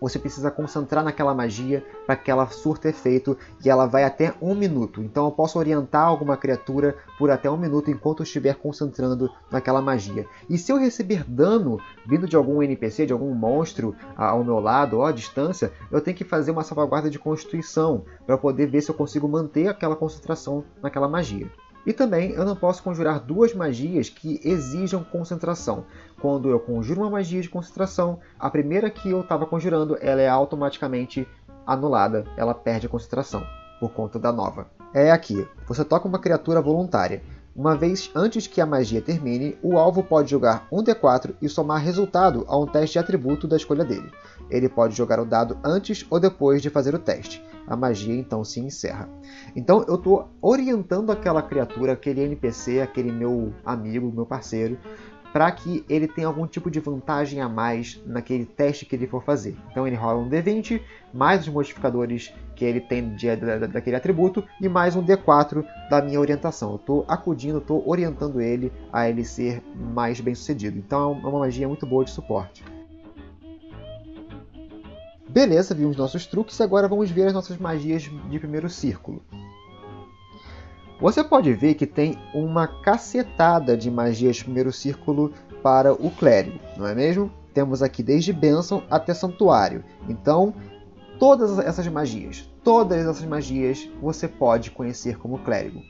Você 0.00 0.18
precisa 0.18 0.50
concentrar 0.50 1.02
naquela 1.02 1.34
magia 1.34 1.84
para 2.06 2.16
que 2.16 2.30
ela 2.30 2.46
surta 2.48 2.88
efeito 2.88 3.36
e 3.64 3.70
ela 3.70 3.86
vai 3.86 4.04
até 4.04 4.34
um 4.42 4.54
minuto. 4.54 5.02
Então 5.02 5.24
eu 5.24 5.30
posso 5.30 5.58
orientar 5.58 6.06
alguma 6.06 6.36
criatura 6.36 6.96
por 7.18 7.30
até 7.30 7.50
um 7.50 7.56
minuto 7.56 7.90
enquanto 7.90 8.20
eu 8.20 8.24
estiver 8.24 8.54
concentrando 8.56 9.30
naquela 9.50 9.80
magia. 9.80 10.26
E 10.48 10.58
se 10.58 10.70
eu 10.70 10.78
receber 10.78 11.24
dano 11.24 11.80
vindo 12.06 12.28
de 12.28 12.36
algum 12.36 12.62
NPC, 12.62 13.06
de 13.06 13.12
algum 13.12 13.34
monstro 13.34 13.94
ao 14.16 14.44
meu 14.44 14.60
lado 14.60 14.98
ou 14.98 15.04
à 15.04 15.12
distância, 15.12 15.72
eu 15.90 16.00
tenho 16.00 16.16
que 16.16 16.24
fazer 16.24 16.50
uma 16.50 16.64
salvaguarda 16.64 17.08
de 17.08 17.18
constituição 17.18 18.04
para 18.26 18.36
poder 18.36 18.66
ver 18.66 18.82
se 18.82 18.90
eu 18.90 18.94
consigo 18.94 19.26
manter 19.26 19.68
aquela 19.68 19.96
concentração 19.96 20.62
naquela 20.82 21.08
magia. 21.08 21.50
E 21.86 21.92
também 21.92 22.32
eu 22.32 22.44
não 22.44 22.56
posso 22.56 22.82
conjurar 22.82 23.20
duas 23.20 23.54
magias 23.54 24.10
que 24.10 24.40
exijam 24.44 25.04
concentração. 25.04 25.84
Quando 26.20 26.50
eu 26.50 26.58
conjuro 26.58 27.02
uma 27.02 27.10
magia 27.10 27.40
de 27.40 27.48
concentração, 27.48 28.18
a 28.38 28.50
primeira 28.50 28.90
que 28.90 29.10
eu 29.10 29.20
estava 29.20 29.46
conjurando 29.46 29.96
ela 30.00 30.20
é 30.20 30.28
automaticamente 30.28 31.28
anulada, 31.64 32.24
ela 32.36 32.54
perde 32.54 32.86
a 32.86 32.90
concentração 32.90 33.46
por 33.78 33.92
conta 33.92 34.18
da 34.18 34.32
nova. 34.32 34.66
É 34.92 35.12
aqui, 35.12 35.46
você 35.66 35.84
toca 35.84 36.08
uma 36.08 36.18
criatura 36.18 36.60
voluntária. 36.60 37.22
Uma 37.56 37.74
vez 37.74 38.10
antes 38.14 38.46
que 38.46 38.60
a 38.60 38.66
magia 38.66 39.00
termine, 39.00 39.56
o 39.62 39.78
alvo 39.78 40.02
pode 40.02 40.30
jogar 40.30 40.68
um 40.70 40.84
D4 40.84 41.34
e 41.40 41.48
somar 41.48 41.82
resultado 41.82 42.44
a 42.48 42.58
um 42.58 42.66
teste 42.66 42.92
de 42.92 42.98
atributo 42.98 43.48
da 43.48 43.56
escolha 43.56 43.82
dele. 43.82 44.12
Ele 44.50 44.68
pode 44.68 44.94
jogar 44.94 45.18
o 45.18 45.24
dado 45.24 45.58
antes 45.64 46.04
ou 46.10 46.20
depois 46.20 46.60
de 46.60 46.68
fazer 46.68 46.94
o 46.94 46.98
teste 46.98 47.42
a 47.66 47.76
magia 47.76 48.14
então 48.14 48.44
se 48.44 48.60
encerra. 48.60 49.08
Então 49.54 49.84
eu 49.88 49.96
estou 49.96 50.30
orientando 50.40 51.10
aquela 51.10 51.42
criatura, 51.42 51.92
aquele 51.92 52.22
NPC, 52.22 52.80
aquele 52.80 53.10
meu 53.10 53.52
amigo, 53.64 54.12
meu 54.12 54.24
parceiro, 54.24 54.78
para 55.36 55.52
que 55.52 55.84
ele 55.86 56.08
tenha 56.08 56.26
algum 56.26 56.46
tipo 56.46 56.70
de 56.70 56.80
vantagem 56.80 57.42
a 57.42 57.46
mais 57.46 58.00
naquele 58.06 58.46
teste 58.46 58.86
que 58.86 58.96
ele 58.96 59.06
for 59.06 59.22
fazer. 59.22 59.54
Então 59.70 59.86
ele 59.86 59.94
rola 59.94 60.22
um 60.22 60.30
D20, 60.30 60.80
mais 61.12 61.42
os 61.42 61.48
modificadores 61.48 62.32
que 62.54 62.64
ele 62.64 62.80
tem 62.80 63.14
de, 63.14 63.36
de, 63.36 63.66
daquele 63.68 63.96
atributo 63.96 64.42
e 64.58 64.66
mais 64.66 64.96
um 64.96 65.04
D4 65.04 65.62
da 65.90 66.00
minha 66.00 66.18
orientação. 66.18 66.70
Eu 66.70 66.76
estou 66.76 67.04
acudindo, 67.06 67.58
estou 67.58 67.86
orientando 67.86 68.40
ele 68.40 68.72
a 68.90 69.10
ele 69.10 69.26
ser 69.26 69.62
mais 69.74 70.22
bem 70.22 70.34
sucedido. 70.34 70.78
Então 70.78 71.20
é 71.22 71.26
uma 71.26 71.40
magia 71.40 71.68
muito 71.68 71.84
boa 71.84 72.02
de 72.02 72.12
suporte. 72.12 72.64
Beleza, 75.28 75.74
vimos 75.74 75.98
nossos 75.98 76.24
truques, 76.24 76.58
agora 76.62 76.88
vamos 76.88 77.10
ver 77.10 77.26
as 77.26 77.34
nossas 77.34 77.58
magias 77.58 78.04
de 78.04 78.38
primeiro 78.38 78.70
círculo. 78.70 79.22
Você 81.00 81.22
pode 81.22 81.52
ver 81.52 81.74
que 81.74 81.86
tem 81.86 82.18
uma 82.32 82.66
cacetada 82.66 83.76
de 83.76 83.90
magias 83.90 84.42
primeiro 84.42 84.72
círculo 84.72 85.32
para 85.62 85.92
o 85.92 86.10
clérigo, 86.10 86.58
não 86.76 86.86
é 86.86 86.94
mesmo? 86.94 87.30
Temos 87.52 87.82
aqui 87.82 88.02
desde 88.02 88.32
bênção 88.32 88.82
até 88.90 89.12
santuário. 89.12 89.84
Então, 90.08 90.54
todas 91.18 91.58
essas 91.58 91.86
magias, 91.88 92.50
todas 92.64 93.06
essas 93.06 93.24
magias 93.24 93.88
você 94.00 94.26
pode 94.26 94.70
conhecer 94.70 95.18
como 95.18 95.38
clérigo. 95.38 95.80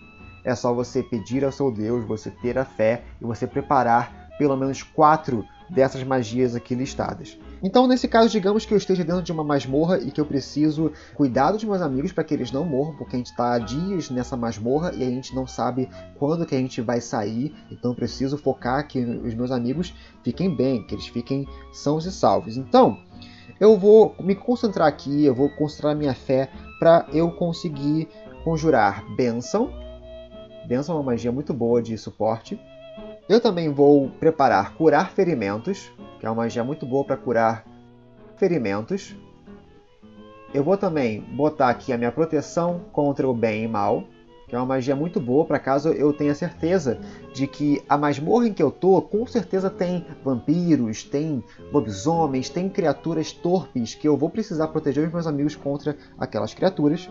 É 0.45 0.55
só 0.55 0.73
você 0.73 1.03
pedir 1.03 1.45
ao 1.45 1.53
seu 1.53 1.71
Deus, 1.71 2.05
você 2.05 2.31
ter 2.31 2.59
a 2.59 2.65
fé 2.65 3.05
e 3.21 3.25
você 3.25 3.47
preparar 3.47 4.29
pelo 4.39 4.57
menos 4.57 4.83
quatro 4.83 5.45
dessas 5.69 6.03
magias 6.03 6.55
aqui 6.55 6.75
listadas. 6.75 7.39
Então, 7.63 7.87
nesse 7.87 8.07
caso, 8.07 8.29
digamos 8.29 8.65
que 8.65 8.73
eu 8.73 8.79
esteja 8.79 9.03
dentro 9.03 9.23
de 9.23 9.33
uma 9.33 9.43
masmorra 9.43 9.99
e 9.99 10.11
que 10.11 10.21
eu 10.21 10.27
preciso 10.27 10.93
cuidar 11.15 11.53
dos 11.53 11.65
meus 11.65 11.81
amigos 11.81 12.13
para 12.13 12.23
que 12.23 12.35
eles 12.35 12.53
não 12.53 12.65
morram, 12.65 12.97
porque 12.97 13.17
a 13.17 13.19
gente 13.19 13.31
está 13.31 13.55
há 13.55 13.59
dias 13.59 14.11
nessa 14.11 14.37
masmorra 14.37 14.93
e 14.95 15.03
a 15.03 15.11
gente 15.11 15.35
não 15.35 15.47
sabe 15.47 15.89
quando 16.19 16.47
que 16.47 16.55
a 16.55 16.59
gente 16.59 16.81
vai 16.81 17.01
sair. 17.01 17.55
Então, 17.71 17.93
eu 17.93 17.95
preciso 17.95 18.37
focar 18.37 18.87
que 18.87 18.99
os 19.01 19.35
meus 19.35 19.51
amigos 19.51 19.95
fiquem 20.23 20.55
bem, 20.55 20.87
que 20.87 20.95
eles 20.95 21.07
fiquem 21.07 21.47
sãos 21.73 22.05
e 22.05 22.13
salvos. 22.13 22.57
Então, 22.57 22.99
eu 23.59 23.79
vou 23.79 24.15
me 24.21 24.35
concentrar 24.35 24.87
aqui, 24.87 25.25
eu 25.25 25.35
vou 25.35 25.49
concentrar 25.49 25.97
minha 25.97 26.15
fé 26.15 26.51
para 26.79 27.07
eu 27.13 27.31
conseguir 27.31 28.07
conjurar 28.45 29.03
bênção. 29.17 29.73
Bênção 30.69 30.95
é 30.95 30.99
uma 30.99 31.05
magia 31.05 31.33
muito 31.33 31.55
boa 31.55 31.83
de 31.83 31.97
suporte. 31.97 32.61
Eu 33.29 33.41
também 33.41 33.73
vou 33.73 34.09
preparar 34.21 34.75
curar 34.75 35.11
ferimentos, 35.11 35.93
que 36.21 36.27
é 36.27 36.29
uma 36.29 36.43
magia 36.45 36.63
muito 36.63 36.87
boa 36.87 37.05
para 37.05 37.17
curar 37.17 37.67
ferimentos. 38.37 39.17
Eu 40.55 40.63
vou 40.63 40.77
também 40.77 41.21
botar 41.21 41.71
aqui 41.71 41.93
a 41.93 41.99
minha 41.99 42.13
proteção 42.13 42.83
contra 42.93 43.29
o 43.29 43.35
bem 43.35 43.65
e 43.65 43.69
mal, 43.69 44.05
que 44.47 44.55
é 44.55 44.59
uma 44.59 44.67
magia 44.67 44.95
muito 44.95 45.19
boa 45.19 45.45
para 45.45 45.59
caso 45.59 45.89
eu 45.89 46.13
tenha 46.13 46.37
certeza 46.37 47.01
de 47.35 47.49
que 47.49 47.83
a 47.89 47.99
masmorra 47.99 48.47
em 48.47 48.53
que 48.53 48.63
eu 48.63 48.71
tô 48.71 49.03
com 49.03 49.27
certeza 49.27 49.69
tem 49.69 50.07
vampiros, 50.23 51.03
tem 51.03 51.43
lobisomens, 51.73 52.49
tem 52.49 52.69
criaturas 52.69 53.33
torpes 53.33 53.97
que 53.97 54.07
eu 54.07 54.17
vou 54.17 54.31
precisar 54.31 54.69
proteger 54.69 55.05
os 55.05 55.13
meus 55.13 55.27
amigos 55.27 55.57
contra 55.57 55.97
aquelas 56.17 56.55
criaturas. 56.55 57.11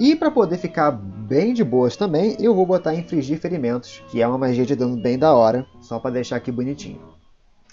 E 0.00 0.14
para 0.14 0.30
poder 0.30 0.58
ficar 0.58 0.92
bem 0.92 1.52
de 1.52 1.64
boas 1.64 1.96
também, 1.96 2.36
eu 2.38 2.54
vou 2.54 2.64
botar 2.64 2.94
infligir 2.94 3.38
ferimentos, 3.40 4.00
que 4.08 4.22
é 4.22 4.28
uma 4.28 4.38
magia 4.38 4.64
de 4.64 4.76
dano 4.76 4.96
bem 4.96 5.18
da 5.18 5.34
hora, 5.34 5.66
só 5.80 5.98
para 5.98 6.12
deixar 6.12 6.36
aqui 6.36 6.52
bonitinho. 6.52 7.18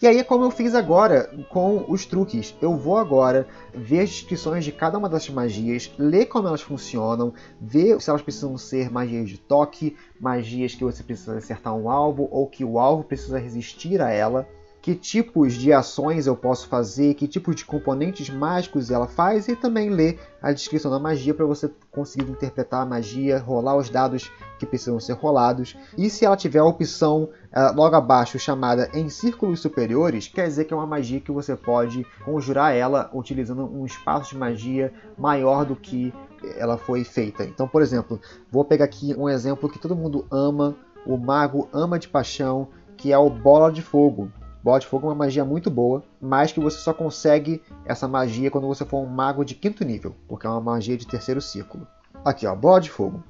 E 0.02 0.08
aí 0.08 0.18
é 0.18 0.24
como 0.24 0.44
eu 0.44 0.52
fiz 0.52 0.76
agora 0.76 1.32
com 1.50 1.86
os 1.88 2.06
truques. 2.06 2.54
Eu 2.62 2.76
vou 2.76 2.98
agora 2.98 3.48
ver 3.74 4.02
as 4.02 4.10
descrições 4.10 4.66
de 4.66 4.72
cada 4.72 4.98
uma 4.98 5.08
dessas 5.08 5.30
magias, 5.30 5.92
ler 5.98 6.26
como 6.26 6.48
elas 6.48 6.62
funcionam, 6.62 7.34
ver 7.62 8.02
se 8.02 8.10
elas 8.10 8.22
precisam 8.22 8.58
ser 8.58 8.92
magias 8.92 9.30
de 9.30 9.38
toque, 9.38 9.96
magias 10.20 10.76
que 10.76 10.84
você 10.84 11.02
precisa 11.02 11.38
acertar 11.38 11.74
um 11.74 11.90
alvo 11.90 12.28
ou 12.30 12.48
que 12.48 12.66
o 12.66 12.78
alvo 12.78 13.04
precisa 13.04 13.40
resistir 13.40 14.02
a 14.02 14.10
ela 14.10 14.48
que 14.86 14.94
tipos 14.94 15.56
de 15.56 15.74
ações 15.74 16.28
eu 16.28 16.38
posso 16.38 16.68
fazer, 16.68 17.16
que 17.16 17.28
tipos 17.28 17.56
de 17.56 17.66
componentes 17.66 18.30
mágicos 18.30 18.92
ela 18.92 19.08
faz 19.08 19.48
e 19.48 19.56
também 19.56 19.90
ler 19.90 20.20
a 20.40 20.52
descrição 20.52 20.92
da 20.92 21.00
magia 21.00 21.34
para 21.34 21.44
você 21.44 21.72
conseguir 21.90 22.30
interpretar 22.30 22.84
a 22.84 22.86
magia, 22.86 23.40
rolar 23.40 23.78
os 23.78 23.90
dados 23.90 24.32
que 24.60 24.66
precisam 24.68 25.00
ser 25.00 25.14
rolados. 25.14 25.76
E 25.98 26.08
se 26.08 26.24
ela 26.24 26.38
tiver 26.38 26.60
a 26.60 26.66
opção 26.66 27.24
uh, 27.24 27.76
logo 27.76 27.96
abaixo 27.96 28.38
chamada 28.38 28.88
em 28.94 29.10
círculos 29.10 29.60
superiores, 29.60 30.28
quer 30.28 30.46
dizer 30.46 30.66
que 30.66 30.74
é 30.76 30.78
uma 30.78 30.86
magia 30.86 31.20
que 31.20 31.32
você 31.32 31.56
pode 31.56 32.06
conjurar 32.24 32.76
ela 32.76 33.10
utilizando 33.12 33.66
um 33.66 33.88
espaço 33.88 34.34
de 34.34 34.38
magia 34.38 34.94
maior 35.18 35.66
do 35.66 35.76
que 35.76 36.14
ela 36.58 36.78
foi 36.78 37.04
feita. 37.04 37.44
Então, 37.44 37.68
por 37.68 37.82
exemplo, 37.82 38.22
vou 38.52 38.64
pegar 38.64 38.86
aqui 38.86 39.16
um 39.18 39.28
exemplo 39.28 39.68
que 39.68 39.80
todo 39.80 39.96
mundo 39.96 40.28
ama, 40.30 40.76
o 41.08 41.18
mago 41.18 41.68
ama 41.74 41.98
de 41.98 42.08
paixão, 42.08 42.68
que 42.96 43.12
é 43.12 43.18
o 43.18 43.32
Bola 43.32 43.72
de 43.72 43.82
Fogo. 43.82 44.32
Bola 44.66 44.80
de 44.80 44.88
Fogo 44.88 45.06
é 45.06 45.10
uma 45.10 45.16
magia 45.16 45.46
muito 45.46 45.70
boa, 45.70 46.04
mas 46.20 46.52
que 46.52 46.60
você 46.60 46.80
só 46.80 46.92
consegue 46.92 47.62
essa 47.86 48.08
magia 48.08 48.50
quando 48.50 48.66
você 48.66 48.84
for 48.84 48.98
um 48.98 49.06
mago 49.06 49.46
de 49.46 49.54
quinto 49.54 49.86
nível, 49.86 50.16
porque 50.28 50.48
é 50.48 50.50
uma 50.50 50.60
magia 50.60 50.98
de 50.98 51.06
terceiro 51.06 51.40
círculo. 51.40 51.88
Aqui, 52.26 52.48
ó, 52.48 52.56
Bola 52.56 52.82
de 52.82 52.90
Fogo. 52.90 53.24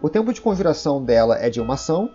O 0.00 0.08
tempo 0.08 0.32
de 0.32 0.40
conjuração 0.40 1.04
dela 1.04 1.36
é 1.36 1.50
de 1.50 1.60
uma 1.60 1.74
ação, 1.74 2.10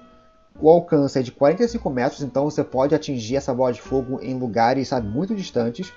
o 0.59 0.67
alcance 0.67 1.19
é 1.19 1.21
de 1.21 1.31
45 1.31 1.87
metros, 1.91 2.23
então 2.23 2.45
você 2.45 2.63
pode 2.63 2.95
atingir 2.95 3.35
essa 3.35 3.53
bola 3.53 3.71
de 3.71 3.79
fogo 3.79 4.19
em 4.19 4.33
lugares 4.33 4.87
sabe, 4.87 5.07
muito 5.07 5.35
distantes. 5.35 5.93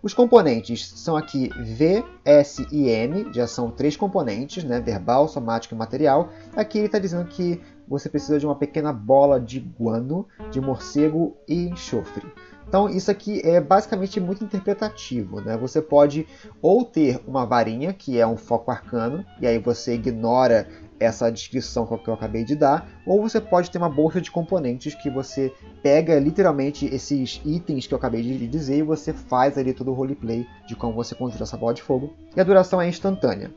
Os 0.00 0.14
componentes 0.14 0.88
são 0.96 1.16
aqui 1.16 1.48
V, 1.60 2.04
S 2.24 2.64
e 2.70 2.88
M, 2.88 3.26
já 3.32 3.48
são 3.48 3.72
três 3.72 3.96
componentes, 3.96 4.62
né? 4.62 4.80
verbal, 4.80 5.26
somático 5.26 5.74
e 5.74 5.78
material. 5.78 6.28
Aqui 6.54 6.78
ele 6.78 6.86
está 6.86 7.00
dizendo 7.00 7.24
que 7.24 7.60
você 7.86 8.08
precisa 8.08 8.38
de 8.38 8.46
uma 8.46 8.56
pequena 8.56 8.92
bola 8.92 9.40
de 9.40 9.60
guano, 9.60 10.26
de 10.50 10.60
morcego 10.60 11.36
e 11.48 11.68
enxofre. 11.68 12.26
Então 12.66 12.88
isso 12.88 13.10
aqui 13.10 13.40
é 13.44 13.60
basicamente 13.60 14.18
muito 14.18 14.44
interpretativo, 14.44 15.40
né? 15.40 15.56
Você 15.58 15.82
pode 15.82 16.26
ou 16.62 16.84
ter 16.84 17.20
uma 17.26 17.44
varinha, 17.44 17.92
que 17.92 18.18
é 18.18 18.26
um 18.26 18.36
foco 18.36 18.70
arcano, 18.70 19.24
e 19.40 19.46
aí 19.46 19.58
você 19.58 19.94
ignora 19.94 20.66
essa 20.98 21.30
descrição 21.30 21.84
que 21.84 22.08
eu 22.08 22.14
acabei 22.14 22.44
de 22.44 22.54
dar, 22.54 22.88
ou 23.04 23.20
você 23.20 23.40
pode 23.40 23.70
ter 23.70 23.78
uma 23.78 23.88
bolsa 23.88 24.20
de 24.20 24.30
componentes 24.30 24.94
que 24.94 25.10
você 25.10 25.52
pega 25.82 26.18
literalmente 26.18 26.86
esses 26.86 27.42
itens 27.44 27.86
que 27.86 27.92
eu 27.92 27.98
acabei 27.98 28.22
de 28.22 28.46
dizer 28.46 28.78
e 28.78 28.82
você 28.82 29.12
faz 29.12 29.58
ali 29.58 29.74
todo 29.74 29.90
o 29.90 29.94
roleplay 29.94 30.46
de 30.66 30.76
como 30.76 30.94
você 30.94 31.14
conjura 31.14 31.42
essa 31.42 31.56
bola 31.56 31.74
de 31.74 31.82
fogo. 31.82 32.14
E 32.34 32.40
a 32.40 32.44
duração 32.44 32.80
é 32.80 32.88
instantânea. 32.88 33.50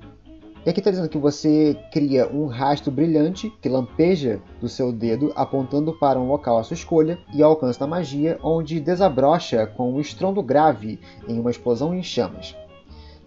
E 0.66 0.70
aqui 0.72 0.80
está 0.80 0.90
dizendo 0.90 1.10
que 1.10 1.18
você 1.20 1.78
cria 1.92 2.28
um 2.28 2.48
rastro 2.48 2.92
brilhante 2.92 3.52
que 3.62 3.70
lampeja 3.70 4.42
do 4.60 4.68
seu 4.68 4.92
dedo 4.92 5.32
apontando 5.36 5.94
para 5.94 6.20
um 6.20 6.28
local 6.28 6.58
à 6.58 6.64
sua 6.64 6.74
escolha 6.74 7.20
e 7.32 7.44
ao 7.44 7.52
alcance 7.52 7.80
da 7.80 7.86
magia, 7.86 8.40
onde 8.42 8.80
desabrocha 8.80 9.68
com 9.68 9.94
um 9.94 10.00
estrondo 10.00 10.42
grave 10.42 11.00
em 11.28 11.40
uma 11.40 11.52
explosão 11.52 11.94
em 11.94 12.02
chamas. 12.02 12.56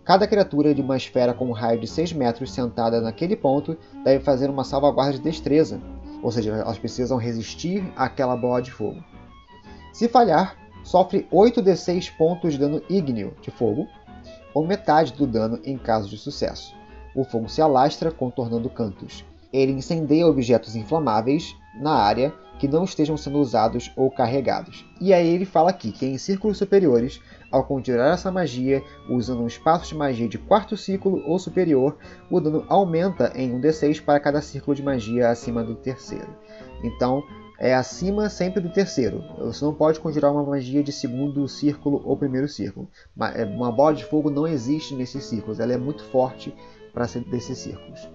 Cada 0.04 0.26
criatura 0.26 0.74
de 0.74 0.82
uma 0.82 0.96
esfera 0.96 1.32
com 1.32 1.46
um 1.46 1.52
raio 1.52 1.78
de 1.78 1.86
6 1.86 2.12
metros 2.12 2.50
sentada 2.50 3.00
naquele 3.00 3.36
ponto 3.36 3.76
deve 4.02 4.24
fazer 4.24 4.50
uma 4.50 4.64
salvaguarda 4.64 5.12
de 5.12 5.20
destreza, 5.20 5.80
ou 6.20 6.32
seja, 6.32 6.50
elas 6.50 6.78
precisam 6.78 7.18
resistir 7.18 7.84
àquela 7.94 8.36
bola 8.36 8.60
de 8.60 8.72
fogo. 8.72 8.98
Se 9.92 10.08
falhar, 10.08 10.56
sofre 10.82 11.28
8d6 11.32 12.16
pontos 12.18 12.54
de 12.54 12.58
dano 12.58 12.82
ígneo 12.90 13.32
de 13.40 13.52
fogo, 13.52 13.86
ou 14.52 14.66
metade 14.66 15.12
do 15.12 15.24
dano 15.24 15.60
em 15.64 15.78
caso 15.78 16.08
de 16.08 16.18
sucesso 16.18 16.77
o 17.14 17.24
fogo 17.24 17.48
se 17.48 17.60
alastra, 17.60 18.10
contornando 18.10 18.70
cantos. 18.70 19.24
Ele 19.52 19.72
incendeia 19.72 20.26
objetos 20.26 20.76
inflamáveis 20.76 21.56
na 21.80 21.92
área 21.92 22.34
que 22.58 22.68
não 22.68 22.84
estejam 22.84 23.16
sendo 23.16 23.38
usados 23.38 23.90
ou 23.96 24.10
carregados. 24.10 24.84
E 25.00 25.14
aí 25.14 25.28
ele 25.28 25.44
fala 25.44 25.70
aqui 25.70 25.92
que 25.92 26.04
em 26.04 26.18
círculos 26.18 26.58
superiores, 26.58 27.20
ao 27.52 27.64
conjurar 27.64 28.14
essa 28.14 28.32
magia 28.32 28.82
usando 29.08 29.42
um 29.42 29.46
espaço 29.46 29.88
de 29.88 29.94
magia 29.94 30.28
de 30.28 30.38
quarto 30.38 30.76
círculo 30.76 31.22
ou 31.24 31.38
superior, 31.38 31.96
o 32.28 32.40
dano 32.40 32.64
aumenta 32.68 33.32
em 33.36 33.58
1d6 33.58 34.04
para 34.04 34.20
cada 34.20 34.42
círculo 34.42 34.74
de 34.74 34.82
magia 34.82 35.30
acima 35.30 35.62
do 35.62 35.76
terceiro. 35.76 36.28
Então, 36.82 37.22
é 37.60 37.74
acima 37.74 38.28
sempre 38.28 38.60
do 38.60 38.70
terceiro. 38.70 39.24
Você 39.38 39.64
não 39.64 39.74
pode 39.74 39.98
conjurar 40.00 40.32
uma 40.32 40.44
magia 40.44 40.82
de 40.82 40.92
segundo 40.92 41.46
círculo 41.48 42.02
ou 42.04 42.16
primeiro 42.16 42.48
círculo. 42.48 42.88
Uma 43.16 43.72
bola 43.72 43.94
de 43.94 44.04
fogo 44.04 44.30
não 44.30 44.46
existe 44.46 44.94
nesses 44.94 45.24
círculos, 45.24 45.60
ela 45.60 45.72
é 45.72 45.78
muito 45.78 46.02
forte 46.04 46.54
para 46.98 47.06
desses 47.30 47.58
círculos. 47.58 48.08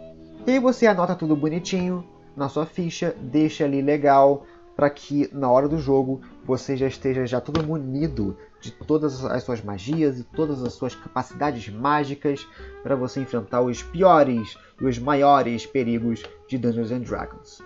E 0.46 0.52
aí 0.52 0.60
você 0.60 0.86
anota 0.86 1.16
tudo 1.16 1.38
bonitinho 1.38 2.06
na 2.36 2.50
sua 2.50 2.66
ficha, 2.66 3.16
deixa 3.18 3.64
ali 3.64 3.82
legal 3.82 4.46
para 4.76 4.90
que 4.90 5.30
na 5.32 5.50
hora 5.50 5.70
do 5.70 5.78
jogo 5.78 6.20
você 6.44 6.76
já 6.76 6.88
esteja 6.88 7.26
já 7.26 7.40
todo 7.40 7.66
munido 7.66 8.36
de 8.60 8.72
todas 8.72 9.24
as 9.24 9.44
suas 9.44 9.64
magias 9.64 10.20
e 10.20 10.24
todas 10.24 10.62
as 10.62 10.74
suas 10.74 10.96
capacidades 10.96 11.70
mágicas 11.70 12.46
para 12.82 12.96
você 12.96 13.22
enfrentar 13.22 13.62
os 13.62 13.82
piores 13.82 14.58
e 14.82 14.86
os 14.86 15.00
maiores 15.00 15.66
perigos 15.66 16.22
de 16.50 16.58
Dungeons 16.58 16.92
and 16.92 17.02
Dragons. 17.02 17.64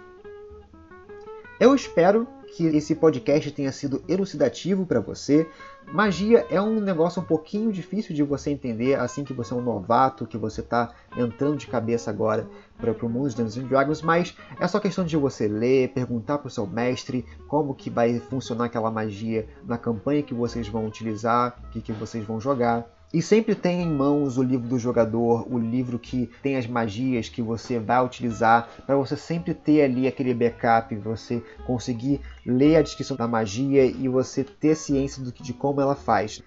Eu 1.60 1.74
espero 1.74 2.28
que 2.48 2.66
esse 2.68 2.96
podcast 2.96 3.52
tenha 3.52 3.72
sido 3.72 4.04
elucidativo 4.08 4.86
para 4.86 5.00
você. 5.00 5.48
Magia 5.92 6.46
é 6.50 6.62
um 6.62 6.80
negócio 6.80 7.22
um 7.22 7.26
pouquinho 7.26 7.72
difícil 7.72 8.16
de 8.16 8.24
você 8.24 8.50
entender 8.50 8.96
assim 8.96 9.24
que 9.24 9.34
você 9.34 9.54
é 9.54 9.58
um 9.58 9.62
novato, 9.62 10.26
que 10.26 10.38
você 10.38 10.62
está 10.62 10.94
entrando 11.16 11.58
de 11.58 11.68
cabeça 11.68 12.10
agora 12.10 12.48
para 12.78 12.92
o 13.06 13.10
mundo 13.10 13.30
de 13.30 13.36
Dungeons 13.36 13.68
Dragons, 13.68 14.02
mas 14.02 14.36
é 14.60 14.68
só 14.68 14.80
questão 14.80 15.06
de 15.06 15.16
você 15.18 15.48
ler, 15.48 15.90
perguntar 15.90 16.38
para 16.38 16.48
o 16.48 16.52
seu 16.52 16.68
mestre 16.68 17.26
como 17.48 17.76
que 17.76 17.90
vai 17.90 18.20
funcionar 18.20 18.66
aquela 18.66 18.92
magia 18.92 19.48
na 19.66 19.78
campanha 19.78 20.24
que 20.24 20.34
vocês 20.34 20.68
vão 20.68 20.86
utilizar, 20.86 21.70
que, 21.72 21.82
que 21.82 21.92
vocês 21.92 22.26
vão 22.26 22.40
jogar. 22.40 22.97
E 23.14 23.22
sempre 23.22 23.56
tenha 23.56 23.84
em 23.84 23.90
mãos 23.90 24.38
o 24.38 24.44
livro 24.44 24.68
do 24.68 24.78
jogador, 24.78 25.48
o 25.50 25.58
livro 25.58 25.98
que 25.98 26.30
tem 26.44 26.58
as 26.58 26.68
magias 26.68 27.30
que 27.30 27.42
você 27.42 27.80
vai 27.80 28.04
utilizar, 28.04 28.68
para 28.86 28.98
você 28.98 29.16
sempre 29.16 29.54
ter 29.54 29.82
ali 29.82 30.08
aquele 30.08 30.34
backup, 30.34 30.94
você 30.98 31.42
conseguir 31.66 32.20
ler 32.46 32.76
a 32.76 32.82
descrição 32.82 33.16
da 33.16 33.26
magia 33.26 33.86
e 33.86 34.10
você 34.10 34.44
ter 34.44 34.76
ciência 34.76 35.24
do, 35.24 35.32
de 35.32 35.54
como 35.54 35.80
ela 35.80 35.96
faz. 35.96 36.44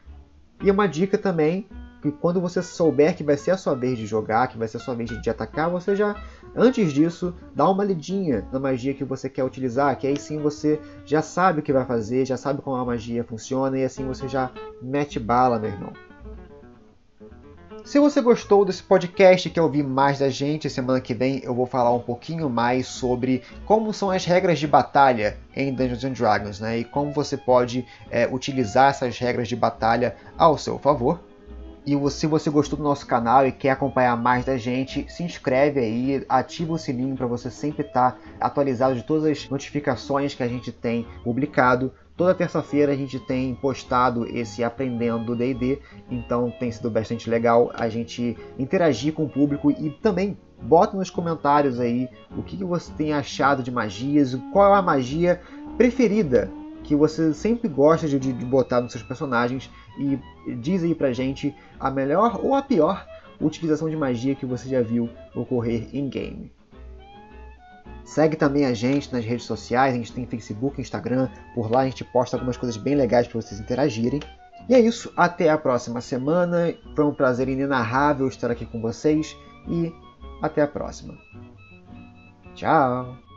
E 0.63 0.71
uma 0.71 0.87
dica 0.87 1.17
também, 1.17 1.67
que 2.03 2.13
quando 2.13 2.43
você 2.43 2.63
souber 2.63 3.17
que 3.17 3.25
vai 3.25 3.39
ser 3.39 3.53
a 3.53 3.57
sua 3.57 3.75
vez 3.75 3.97
de 3.97 4.07
jogar, 4.07 4.49
que 4.49 4.59
vai 4.59 4.69
ser 4.69 4.77
a 4.77 4.81
sua 4.81 4.95
vez 4.95 5.09
de 5.09 5.31
atacar, 5.31 5.71
você 5.71 5.97
já, 5.97 6.15
antes 6.55 6.93
disso, 6.93 7.35
dá 7.55 7.67
uma 7.71 7.85
lidinha 7.85 8.47
na 8.53 8.61
magia 8.61 8.93
que 8.93 9.05
você 9.05 9.31
quer 9.31 9.45
utilizar, 9.45 9.97
que 9.97 10.07
aí 10.07 10.19
sim 10.19 10.39
você 10.39 10.79
já 11.07 11.23
sabe 11.23 11.61
o 11.61 11.63
que 11.63 11.73
vai 11.73 11.87
fazer, 11.87 12.27
já 12.27 12.37
sabe 12.37 12.61
como 12.61 12.77
a 12.77 12.85
magia 12.85 13.25
funciona 13.25 13.79
e 13.79 13.85
assim 13.85 14.07
você 14.07 14.29
já 14.29 14.51
mete 14.83 15.19
bala, 15.19 15.59
meu 15.59 15.71
irmão. 15.71 16.10
Se 17.85 17.99
você 17.99 18.21
gostou 18.21 18.65
desse 18.65 18.83
podcast 18.83 19.47
e 19.47 19.51
quer 19.51 19.63
ouvir 19.63 19.83
mais 19.83 20.19
da 20.19 20.29
gente, 20.29 20.69
semana 20.69 21.01
que 21.01 21.15
vem 21.15 21.41
eu 21.43 21.55
vou 21.55 21.67
falar 21.67 21.93
um 21.93 22.01
pouquinho 22.01 22.49
mais 22.49 22.87
sobre 22.87 23.43
como 23.65 23.93
são 23.93 24.11
as 24.11 24.25
regras 24.25 24.59
de 24.59 24.67
batalha 24.67 25.39
em 25.55 25.73
Dungeons 25.73 26.05
and 26.05 26.13
Dragons, 26.13 26.61
né? 26.61 26.79
E 26.79 26.85
como 26.85 27.13
você 27.13 27.37
pode 27.37 27.87
é, 28.11 28.29
utilizar 28.31 28.91
essas 28.91 29.19
regras 29.19 29.49
de 29.49 29.57
batalha 29.57 30.17
ao 30.37 30.57
seu 30.57 30.79
favor. 30.79 31.21
E 31.87 32.11
se 32.11 32.27
você 32.27 32.51
gostou 32.51 32.77
do 32.77 32.85
nosso 32.85 33.07
canal 33.07 33.47
e 33.47 33.53
quer 33.53 33.71
acompanhar 33.71 34.17
mais 34.17 34.45
da 34.45 34.57
gente, 34.57 35.07
se 35.09 35.23
inscreve 35.23 35.81
aí, 35.81 36.25
ativa 36.29 36.75
o 36.75 36.79
sininho 36.79 37.17
para 37.17 37.27
você 37.27 37.51
sempre 37.51 37.87
estar 37.87 38.13
tá 38.13 38.19
atualizado 38.41 38.95
de 38.95 39.03
todas 39.03 39.25
as 39.25 39.49
notificações 39.49 40.35
que 40.35 40.43
a 40.43 40.49
gente 40.49 40.71
tem 40.71 41.07
publicado. 41.25 41.93
Toda 42.21 42.35
terça-feira 42.35 42.93
a 42.93 42.95
gente 42.95 43.19
tem 43.19 43.55
postado 43.55 44.27
esse 44.27 44.63
Aprendendo 44.63 45.35
D&D, 45.35 45.79
então 46.11 46.51
tem 46.51 46.71
sido 46.71 46.91
bastante 46.91 47.31
legal 47.31 47.71
a 47.73 47.89
gente 47.89 48.37
interagir 48.59 49.15
com 49.15 49.25
o 49.25 49.29
público 49.29 49.71
e 49.71 49.89
também 49.89 50.37
bota 50.61 50.99
nos 50.99 51.09
comentários 51.09 51.81
aí 51.81 52.11
o 52.37 52.43
que 52.43 52.63
você 52.63 52.93
tem 52.93 53.15
achado 53.15 53.63
de 53.63 53.71
magias, 53.71 54.39
qual 54.53 54.75
é 54.75 54.79
a 54.79 54.83
magia 54.83 55.41
preferida 55.79 56.51
que 56.85 56.95
você 56.95 57.33
sempre 57.33 57.69
gosta 57.69 58.07
de, 58.07 58.19
de 58.19 58.45
botar 58.45 58.83
nos 58.83 58.93
seus 58.93 59.03
personagens 59.03 59.71
e 59.99 60.19
diz 60.57 60.83
aí 60.83 60.95
pra 60.95 61.15
gente 61.15 61.57
a 61.79 61.91
melhor 61.91 62.39
ou 62.45 62.55
a 62.55 62.61
pior 62.61 63.03
utilização 63.41 63.89
de 63.89 63.97
magia 63.97 64.35
que 64.35 64.45
você 64.45 64.69
já 64.69 64.83
viu 64.83 65.09
ocorrer 65.35 65.89
em 65.95 66.07
game. 66.07 66.53
Segue 68.05 68.37
também 68.37 68.65
a 68.65 68.75
gente 68.75 69.13
nas 69.13 69.25
redes 69.25 69.45
sociais, 69.45 69.95
a 69.95 69.97
gente 69.97 70.13
tem 70.13 70.27
Facebook, 70.27 70.81
Instagram, 70.81 71.29
por 71.55 71.71
lá 71.71 71.81
a 71.81 71.85
gente 71.85 72.05
posta 72.05 72.37
algumas 72.37 72.57
coisas 72.57 72.77
bem 72.77 72.95
legais 72.95 73.29
para 73.29 73.41
vocês 73.41 73.61
interagirem. 73.61 74.21
E 74.69 74.75
é 74.75 74.81
isso, 74.81 75.13
até 75.17 75.49
a 75.49 75.59
próxima 75.59 76.01
semana. 76.01 76.75
Foi 76.95 77.05
um 77.05 77.15
prazer 77.15 77.49
inenarrável 77.49 78.29
estar 78.29 78.51
aqui 78.51 78.67
com 78.67 78.81
vocês 78.81 79.37
e 79.69 79.93
até 80.43 80.63
a 80.63 80.69
próxima. 80.69 81.15
Tchau! 82.55 83.30